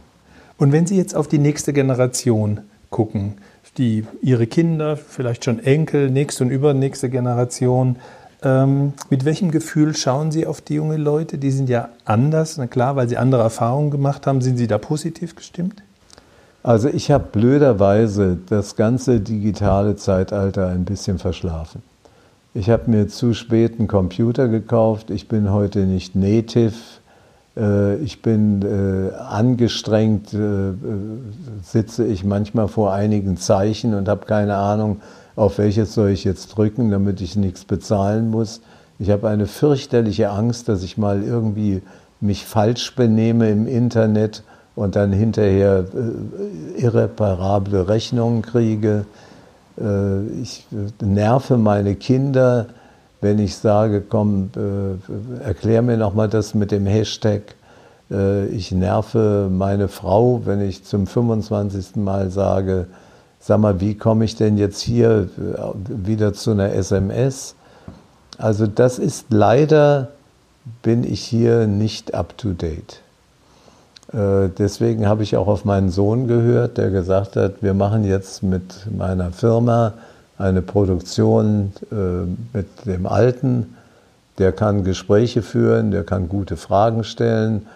Und 0.59 0.72
wenn 0.72 0.87
Sie 0.87 0.96
jetzt 0.96 1.16
auf 1.16 1.27
die 1.27 1.38
nächste 1.38 1.72
Generation 1.72 2.61
gucken, 2.90 3.37
die 3.79 4.05
Ihre 4.20 4.46
Kinder, 4.46 4.97
vielleicht 4.99 5.45
schon 5.45 5.59
Enkel, 5.59 6.11
nächste 6.11 6.45
und 6.45 6.51
übernächste 6.51 7.09
Generation, 7.09 7.97
ähm, 8.43 8.93
mit 9.09 9.24
welchem 9.24 9.51
Gefühl 9.51 9.97
schauen 9.97 10.30
Sie 10.32 10.47
auf 10.47 10.61
die 10.61 10.74
jungen 10.74 11.01
Leute? 11.01 11.39
Die 11.39 11.51
sind 11.51 11.70
ja 11.70 11.89
anders, 12.05 12.59
na 12.59 12.66
klar, 12.66 12.95
weil 12.95 13.09
sie 13.09 13.16
andere 13.16 13.43
Erfahrungen 13.43 13.91
gemacht 13.91 14.26
haben. 14.26 14.43
Sind 14.43 14.59
Sie 14.59 14.66
da 14.66 14.76
positiv 14.76 15.34
gestimmt? 15.34 15.82
Also 16.67 16.89
ich 16.89 17.12
habe 17.12 17.27
blöderweise 17.31 18.39
das 18.49 18.75
ganze 18.75 19.21
digitale 19.21 19.95
Zeitalter 19.95 20.67
ein 20.67 20.85
bisschen 20.85 21.21
verschlafen. 21.21 21.81
Ich 22.55 22.71
habe 22.71 22.91
mir 22.91 23.07
zu 23.07 23.35
spät 23.35 23.79
einen 23.79 23.87
Computer 23.87 24.49
gekauft. 24.49 25.11
Ich 25.11 25.29
bin 25.29 25.53
heute 25.53 25.87
nicht 25.87 26.17
native 26.17 26.73
äh, 27.57 27.99
ich 27.99 28.21
bin 28.21 28.62
äh, 28.62 29.14
angestrengt, 29.14 30.35
äh, 30.35 30.73
sitze 31.62 32.05
ich 32.05 32.25
manchmal 32.25 32.67
vor 32.67 32.93
einigen 32.93 33.37
Zeichen 33.37 33.95
und 33.95 34.09
habe 34.09 34.27
keine 34.27 34.57
Ahnung, 34.57 35.01
auf 35.37 35.59
welches 35.59 35.95
soll 35.95 36.11
ich 36.11 36.25
jetzt 36.25 36.49
drücken, 36.49 36.91
damit 36.91 37.21
ich 37.21 37.37
nichts 37.37 37.64
bezahlen 37.64 38.29
muss. 38.29 38.61
Ich 38.99 39.11
habe 39.11 39.29
eine 39.29 39.47
fürchterliche 39.47 40.31
Angst, 40.31 40.69
dass 40.69 40.83
ich 40.83 40.99
mal 40.99 41.23
irgendwie 41.23 41.83
mich 42.21 42.45
falsch 42.45 42.97
benehme 42.97 43.51
im 43.51 43.69
Internet 43.69 44.43
und 44.77 44.95
dann 44.95 45.12
hinterher 45.12 45.85
irreparable 46.77 47.89
Rechnungen 47.89 48.43
kriege. 48.43 49.07
Ich 50.43 50.64
nerve 51.01 51.57
meine 51.57 51.97
Kinder 51.97 52.66
wenn 53.20 53.39
ich 53.39 53.57
sage, 53.57 54.03
komm, 54.03 54.51
äh, 54.57 55.43
erklär 55.43 55.83
mir 55.83 55.97
nochmal 55.97 56.29
das 56.29 56.55
mit 56.55 56.70
dem 56.70 56.87
Hashtag, 56.87 57.57
äh, 58.11 58.47
ich 58.47 58.72
nerve 58.72 59.49
meine 59.51 59.89
Frau, 59.89 60.43
wenn 60.45 60.61
ich 60.61 60.85
zum 60.85 61.07
25. 61.07 61.97
Mal 61.97 62.31
sage, 62.31 62.87
sag 63.41 63.59
mal, 63.59 63.81
wie 63.81 63.97
komme 63.97 64.24
ich 64.24 64.37
denn 64.37 64.59
jetzt 64.59 64.81
hier 64.81 65.29
äh, 65.39 66.07
wieder 66.07 66.35
zu 66.35 66.53
einer 66.53 66.72
SMS? 66.72 67.55
Also 68.39 68.66
das 68.66 68.99
ist 68.99 69.27
leider, 69.31 70.12
bin 70.83 71.05
ich 71.05 71.22
hier 71.22 71.66
nicht 71.66 72.14
up-to-date. 72.14 73.01
Äh, 74.13 74.49
deswegen 74.57 75.07
habe 75.07 75.23
ich 75.23 75.37
auch 75.37 75.49
auf 75.49 75.65
meinen 75.65 75.91
Sohn 75.91 76.27
gehört, 76.29 76.79
der 76.79 76.91
gesagt 76.91 77.37
hat, 77.37 77.63
wir 77.63 77.75
machen 77.75 78.05
jetzt 78.05 78.43
mit 78.43 78.87
meiner 78.97 79.33
Firma 79.33 79.95
eine 80.39 80.63
Produktion 80.63 81.73
äh, 81.91 82.57
mit 82.57 82.67
dem 82.85 83.07
Alten. 83.07 83.77
Der 84.39 84.53
kann 84.53 84.85
Gespräche 84.85 85.43
führen, 85.43 85.91
der 85.91 86.05
kann 86.05 86.29
gute 86.29 86.57
Fragen 86.57 87.05
stellen, 87.05 87.67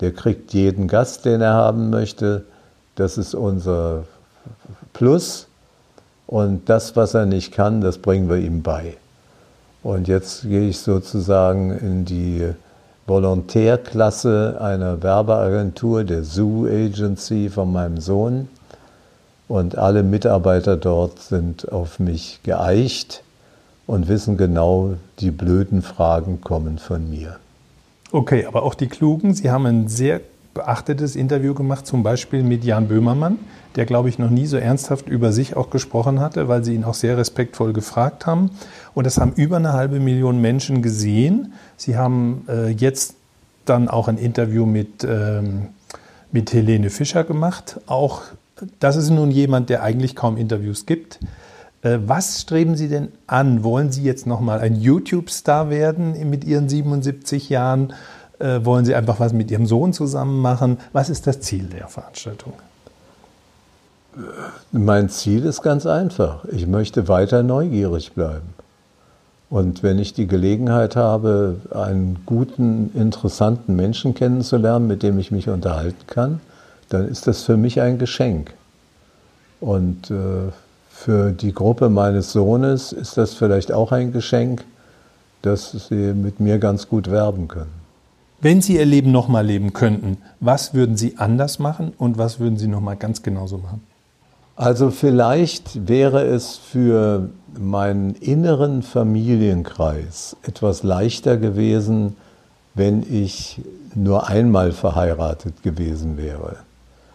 der 0.00 0.12
kriegt 0.12 0.54
jeden 0.54 0.88
Gast, 0.88 1.24
den 1.24 1.40
er 1.40 1.54
haben 1.54 1.90
möchte. 1.90 2.44
Das 2.96 3.18
ist 3.18 3.34
unser 3.34 4.04
Plus. 4.92 5.46
Und 6.26 6.68
das, 6.68 6.96
was 6.96 7.14
er 7.14 7.26
nicht 7.26 7.52
kann, 7.52 7.80
das 7.80 7.98
bringen 7.98 8.28
wir 8.28 8.38
ihm 8.38 8.62
bei. 8.62 8.96
Und 9.82 10.08
jetzt 10.08 10.42
gehe 10.42 10.68
ich 10.68 10.78
sozusagen 10.78 11.70
in 11.70 12.04
die 12.04 12.52
Volontärklasse 13.06 14.58
einer 14.60 15.02
Werbeagentur, 15.02 16.04
der 16.04 16.24
Zoo 16.24 16.66
Agency 16.66 17.48
von 17.48 17.72
meinem 17.72 18.00
Sohn. 18.00 18.48
Und 19.48 19.78
alle 19.78 20.02
Mitarbeiter 20.02 20.76
dort 20.76 21.20
sind 21.20 21.70
auf 21.70 22.00
mich 22.00 22.40
geeicht 22.42 23.22
und 23.86 24.08
wissen 24.08 24.36
genau, 24.36 24.94
die 25.20 25.30
blöden 25.30 25.82
Fragen 25.82 26.40
kommen 26.40 26.78
von 26.78 27.08
mir. 27.08 27.38
Okay, 28.10 28.44
aber 28.46 28.64
auch 28.64 28.74
die 28.74 28.88
Klugen, 28.88 29.34
Sie 29.34 29.50
haben 29.50 29.66
ein 29.66 29.88
sehr 29.88 30.20
beachtetes 30.56 31.16
Interview 31.16 31.54
gemacht, 31.54 31.86
zum 31.86 32.02
Beispiel 32.02 32.42
mit 32.42 32.64
Jan 32.64 32.88
Böhmermann, 32.88 33.38
der, 33.76 33.86
glaube 33.86 34.08
ich, 34.08 34.18
noch 34.18 34.30
nie 34.30 34.46
so 34.46 34.56
ernsthaft 34.56 35.08
über 35.08 35.32
sich 35.32 35.56
auch 35.56 35.70
gesprochen 35.70 36.20
hatte, 36.20 36.48
weil 36.48 36.64
Sie 36.64 36.74
ihn 36.74 36.84
auch 36.84 36.94
sehr 36.94 37.16
respektvoll 37.16 37.72
gefragt 37.72 38.26
haben. 38.26 38.50
Und 38.94 39.06
das 39.06 39.18
haben 39.18 39.32
über 39.36 39.56
eine 39.56 39.72
halbe 39.72 40.00
Million 40.00 40.40
Menschen 40.40 40.82
gesehen. 40.82 41.52
Sie 41.76 41.96
haben 41.96 42.44
äh, 42.48 42.70
jetzt 42.70 43.14
dann 43.64 43.88
auch 43.88 44.08
ein 44.08 44.18
Interview 44.18 44.66
mit, 44.66 45.04
ähm, 45.04 45.68
mit 46.32 46.52
Helene 46.52 46.90
Fischer 46.90 47.24
gemacht. 47.24 47.80
Auch 47.86 48.22
das 48.80 48.96
ist 48.96 49.10
nun 49.10 49.30
jemand, 49.30 49.68
der 49.68 49.82
eigentlich 49.82 50.16
kaum 50.16 50.36
Interviews 50.36 50.86
gibt. 50.86 51.20
Äh, 51.82 51.98
was 52.06 52.40
streben 52.40 52.76
Sie 52.76 52.88
denn 52.88 53.08
an? 53.26 53.62
Wollen 53.62 53.92
Sie 53.92 54.02
jetzt 54.02 54.26
nochmal 54.26 54.60
ein 54.60 54.76
YouTube-Star 54.76 55.70
werden 55.70 56.30
mit 56.30 56.44
Ihren 56.44 56.68
77 56.68 57.48
Jahren? 57.48 57.92
Äh, 58.38 58.64
wollen 58.64 58.84
Sie 58.84 58.94
einfach 58.94 59.20
was 59.20 59.32
mit 59.32 59.50
Ihrem 59.50 59.66
Sohn 59.66 59.92
zusammen 59.92 60.40
machen? 60.40 60.78
Was 60.92 61.10
ist 61.10 61.26
das 61.26 61.40
Ziel 61.40 61.64
der 61.64 61.88
Veranstaltung? 61.88 62.52
Mein 64.72 65.08
Ziel 65.08 65.44
ist 65.44 65.62
ganz 65.62 65.86
einfach. 65.86 66.44
Ich 66.46 66.66
möchte 66.66 67.08
weiter 67.08 67.42
neugierig 67.42 68.12
bleiben. 68.12 68.54
Und 69.48 69.82
wenn 69.82 69.98
ich 69.98 70.12
die 70.12 70.26
Gelegenheit 70.26 70.96
habe, 70.96 71.56
einen 71.70 72.18
guten, 72.26 72.90
interessanten 72.94 73.76
Menschen 73.76 74.14
kennenzulernen, 74.14 74.86
mit 74.86 75.02
dem 75.02 75.18
ich 75.18 75.30
mich 75.30 75.48
unterhalten 75.48 76.06
kann, 76.06 76.40
dann 76.88 77.06
ist 77.06 77.26
das 77.26 77.42
für 77.42 77.56
mich 77.56 77.80
ein 77.80 77.98
Geschenk. 77.98 78.54
Und 79.60 80.10
äh, 80.10 80.50
für 80.90 81.32
die 81.32 81.52
Gruppe 81.52 81.88
meines 81.88 82.32
Sohnes 82.32 82.92
ist 82.92 83.16
das 83.16 83.34
vielleicht 83.34 83.70
auch 83.70 83.92
ein 83.92 84.12
Geschenk, 84.12 84.64
dass 85.42 85.70
sie 85.70 86.12
mit 86.12 86.40
mir 86.40 86.58
ganz 86.58 86.88
gut 86.88 87.10
werben 87.10 87.46
können. 87.48 87.85
Wenn 88.40 88.60
Sie 88.60 88.76
Ihr 88.76 88.84
Leben 88.84 89.12
nochmal 89.12 89.46
leben 89.46 89.72
könnten, 89.72 90.18
was 90.40 90.74
würden 90.74 90.96
Sie 90.96 91.16
anders 91.16 91.58
machen 91.58 91.92
und 91.96 92.18
was 92.18 92.38
würden 92.38 92.58
Sie 92.58 92.68
nochmal 92.68 92.96
ganz 92.96 93.22
genauso 93.22 93.58
machen? 93.58 93.82
Also 94.56 94.90
vielleicht 94.90 95.88
wäre 95.88 96.24
es 96.24 96.56
für 96.56 97.30
meinen 97.58 98.14
inneren 98.14 98.82
Familienkreis 98.82 100.36
etwas 100.42 100.82
leichter 100.82 101.36
gewesen, 101.36 102.16
wenn 102.74 103.02
ich 103.10 103.60
nur 103.94 104.28
einmal 104.28 104.72
verheiratet 104.72 105.62
gewesen 105.62 106.18
wäre. 106.18 106.56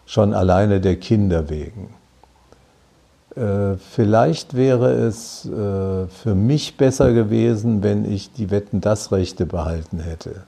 Schon 0.06 0.34
alleine 0.34 0.82
der 0.82 0.96
Kinder 0.98 1.50
wegen. 1.50 1.90
Äh, 3.36 3.78
vielleicht 3.78 4.56
wäre 4.56 4.92
es 4.92 5.46
äh, 5.46 6.08
für 6.08 6.36
mich 6.36 6.78
besser 6.78 7.14
gewesen, 7.14 7.84
wenn 7.84 8.12
ich 8.12 8.34
die 8.34 8.50
Wetten 8.50 8.82
das 8.82 9.12
Rechte 9.12 9.46
behalten 9.46 10.00
hätte. 10.00 10.44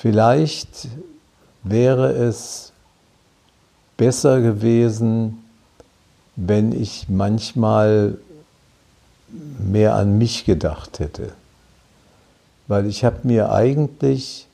Vielleicht 0.00 0.86
wäre 1.64 2.12
es 2.12 2.72
besser 3.96 4.40
gewesen, 4.40 5.42
wenn 6.36 6.70
ich 6.70 7.08
manchmal 7.08 8.16
mehr 9.58 9.96
an 9.96 10.16
mich 10.16 10.44
gedacht 10.44 11.00
hätte. 11.00 11.32
Weil 12.68 12.86
ich 12.86 13.04
habe 13.04 13.16
mir 13.24 13.50
eigentlich 13.50 14.46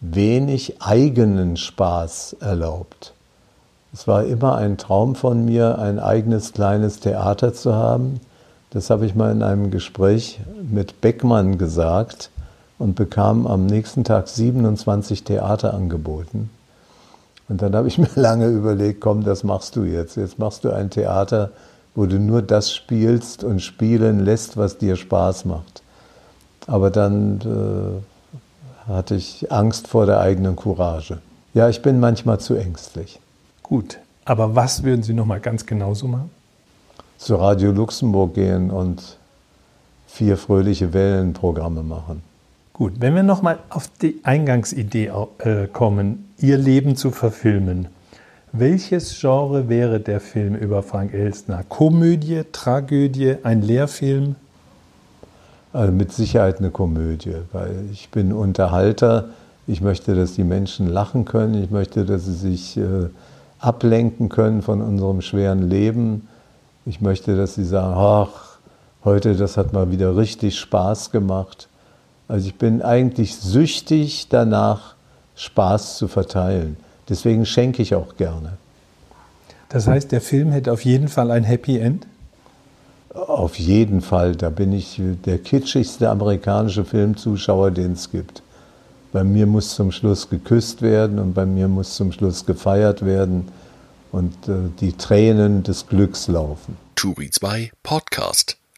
wenig 0.00 0.80
eigenen 0.80 1.58
Spaß 1.58 2.36
erlaubt. 2.40 3.12
Es 3.92 4.08
war 4.08 4.24
immer 4.24 4.56
ein 4.56 4.78
Traum 4.78 5.16
von 5.16 5.44
mir, 5.44 5.80
ein 5.80 5.98
eigenes 5.98 6.54
kleines 6.54 6.98
Theater 6.98 7.52
zu 7.52 7.74
haben. 7.74 8.20
Das 8.70 8.88
habe 8.88 9.04
ich 9.04 9.14
mal 9.14 9.32
in 9.32 9.42
einem 9.42 9.70
Gespräch 9.70 10.40
mit 10.62 11.02
Beckmann 11.02 11.58
gesagt 11.58 12.30
und 12.82 12.96
bekam 12.96 13.46
am 13.46 13.66
nächsten 13.66 14.02
Tag 14.02 14.26
27 14.26 15.22
Theater 15.22 15.72
angeboten. 15.72 16.50
Und 17.48 17.62
dann 17.62 17.76
habe 17.76 17.86
ich 17.86 17.96
mir 17.98 18.10
lange 18.16 18.48
überlegt, 18.48 19.00
komm, 19.00 19.22
das 19.22 19.44
machst 19.44 19.76
du 19.76 19.84
jetzt. 19.84 20.16
Jetzt 20.16 20.38
machst 20.38 20.64
du 20.64 20.70
ein 20.70 20.90
Theater, 20.90 21.50
wo 21.94 22.06
du 22.06 22.18
nur 22.18 22.42
das 22.42 22.74
spielst 22.74 23.44
und 23.44 23.60
spielen 23.60 24.20
lässt, 24.20 24.56
was 24.56 24.78
dir 24.78 24.96
Spaß 24.96 25.44
macht. 25.44 25.82
Aber 26.66 26.90
dann 26.90 27.40
äh, 27.40 28.88
hatte 28.90 29.14
ich 29.14 29.52
Angst 29.52 29.86
vor 29.86 30.06
der 30.06 30.20
eigenen 30.20 30.56
Courage. 30.56 31.18
Ja, 31.54 31.68
ich 31.68 31.82
bin 31.82 32.00
manchmal 32.00 32.40
zu 32.40 32.56
ängstlich. 32.56 33.20
Gut, 33.62 33.98
aber 34.24 34.56
was 34.56 34.82
würden 34.82 35.04
Sie 35.04 35.14
noch 35.14 35.26
mal 35.26 35.40
ganz 35.40 35.66
genauso 35.66 36.08
machen? 36.08 36.30
Zu 37.16 37.36
Radio 37.36 37.70
Luxemburg 37.70 38.34
gehen 38.34 38.72
und 38.72 39.18
vier 40.08 40.36
fröhliche 40.36 40.92
Wellenprogramme 40.92 41.84
machen. 41.84 42.31
Gut, 42.74 42.94
wenn 43.00 43.14
wir 43.14 43.22
noch 43.22 43.42
mal 43.42 43.58
auf 43.68 43.88
die 44.00 44.20
Eingangsidee 44.22 45.12
äh, 45.38 45.66
kommen, 45.66 46.32
Ihr 46.38 46.56
Leben 46.56 46.96
zu 46.96 47.10
verfilmen. 47.10 47.88
Welches 48.52 49.20
Genre 49.20 49.68
wäre 49.68 50.00
der 50.00 50.20
Film 50.20 50.54
über 50.54 50.82
Frank 50.82 51.12
Elstner? 51.12 51.64
Komödie, 51.68 52.42
Tragödie, 52.50 53.36
ein 53.42 53.60
Lehrfilm? 53.60 54.36
Also 55.74 55.92
mit 55.92 56.12
Sicherheit 56.12 56.58
eine 56.58 56.70
Komödie, 56.70 57.36
weil 57.52 57.84
ich 57.92 58.08
bin 58.08 58.32
Unterhalter. 58.32 59.30
Ich 59.66 59.82
möchte, 59.82 60.14
dass 60.14 60.34
die 60.34 60.44
Menschen 60.44 60.86
lachen 60.86 61.26
können. 61.26 61.62
Ich 61.62 61.70
möchte, 61.70 62.06
dass 62.06 62.24
sie 62.24 62.34
sich 62.34 62.78
äh, 62.78 63.08
ablenken 63.58 64.30
können 64.30 64.62
von 64.62 64.80
unserem 64.80 65.20
schweren 65.20 65.68
Leben. 65.68 66.26
Ich 66.86 67.02
möchte, 67.02 67.36
dass 67.36 67.54
sie 67.54 67.64
sagen, 67.64 67.94
ach, 67.96 68.58
heute, 69.04 69.36
das 69.36 69.58
hat 69.58 69.74
mal 69.74 69.90
wieder 69.90 70.16
richtig 70.16 70.58
Spaß 70.58 71.10
gemacht. 71.10 71.68
Also 72.32 72.48
ich 72.48 72.54
bin 72.54 72.80
eigentlich 72.80 73.36
süchtig 73.36 74.28
danach, 74.30 74.94
Spaß 75.36 75.98
zu 75.98 76.08
verteilen. 76.08 76.78
Deswegen 77.10 77.44
schenke 77.44 77.82
ich 77.82 77.94
auch 77.94 78.16
gerne. 78.16 78.54
Das 79.68 79.86
heißt, 79.86 80.12
der 80.12 80.22
Film 80.22 80.50
hätte 80.50 80.72
auf 80.72 80.82
jeden 80.82 81.08
Fall 81.08 81.30
ein 81.30 81.44
Happy 81.44 81.76
End? 81.76 82.06
Auf 83.10 83.58
jeden 83.58 84.00
Fall. 84.00 84.34
Da 84.34 84.48
bin 84.48 84.72
ich 84.72 84.98
der 85.26 85.40
kitschigste 85.40 86.08
amerikanische 86.08 86.86
Filmzuschauer, 86.86 87.70
den 87.70 87.92
es 87.92 88.10
gibt. 88.10 88.42
Bei 89.12 89.24
mir 89.24 89.44
muss 89.44 89.74
zum 89.74 89.92
Schluss 89.92 90.30
geküsst 90.30 90.80
werden 90.80 91.18
und 91.18 91.34
bei 91.34 91.44
mir 91.44 91.68
muss 91.68 91.96
zum 91.96 92.12
Schluss 92.12 92.46
gefeiert 92.46 93.04
werden 93.04 93.48
und 94.10 94.32
äh, 94.48 94.70
die 94.80 94.94
Tränen 94.94 95.64
des 95.64 95.86
Glücks 95.86 96.28
laufen. 96.28 96.78
Turi 96.94 97.28
2 97.28 97.72
Podcast. 97.82 98.56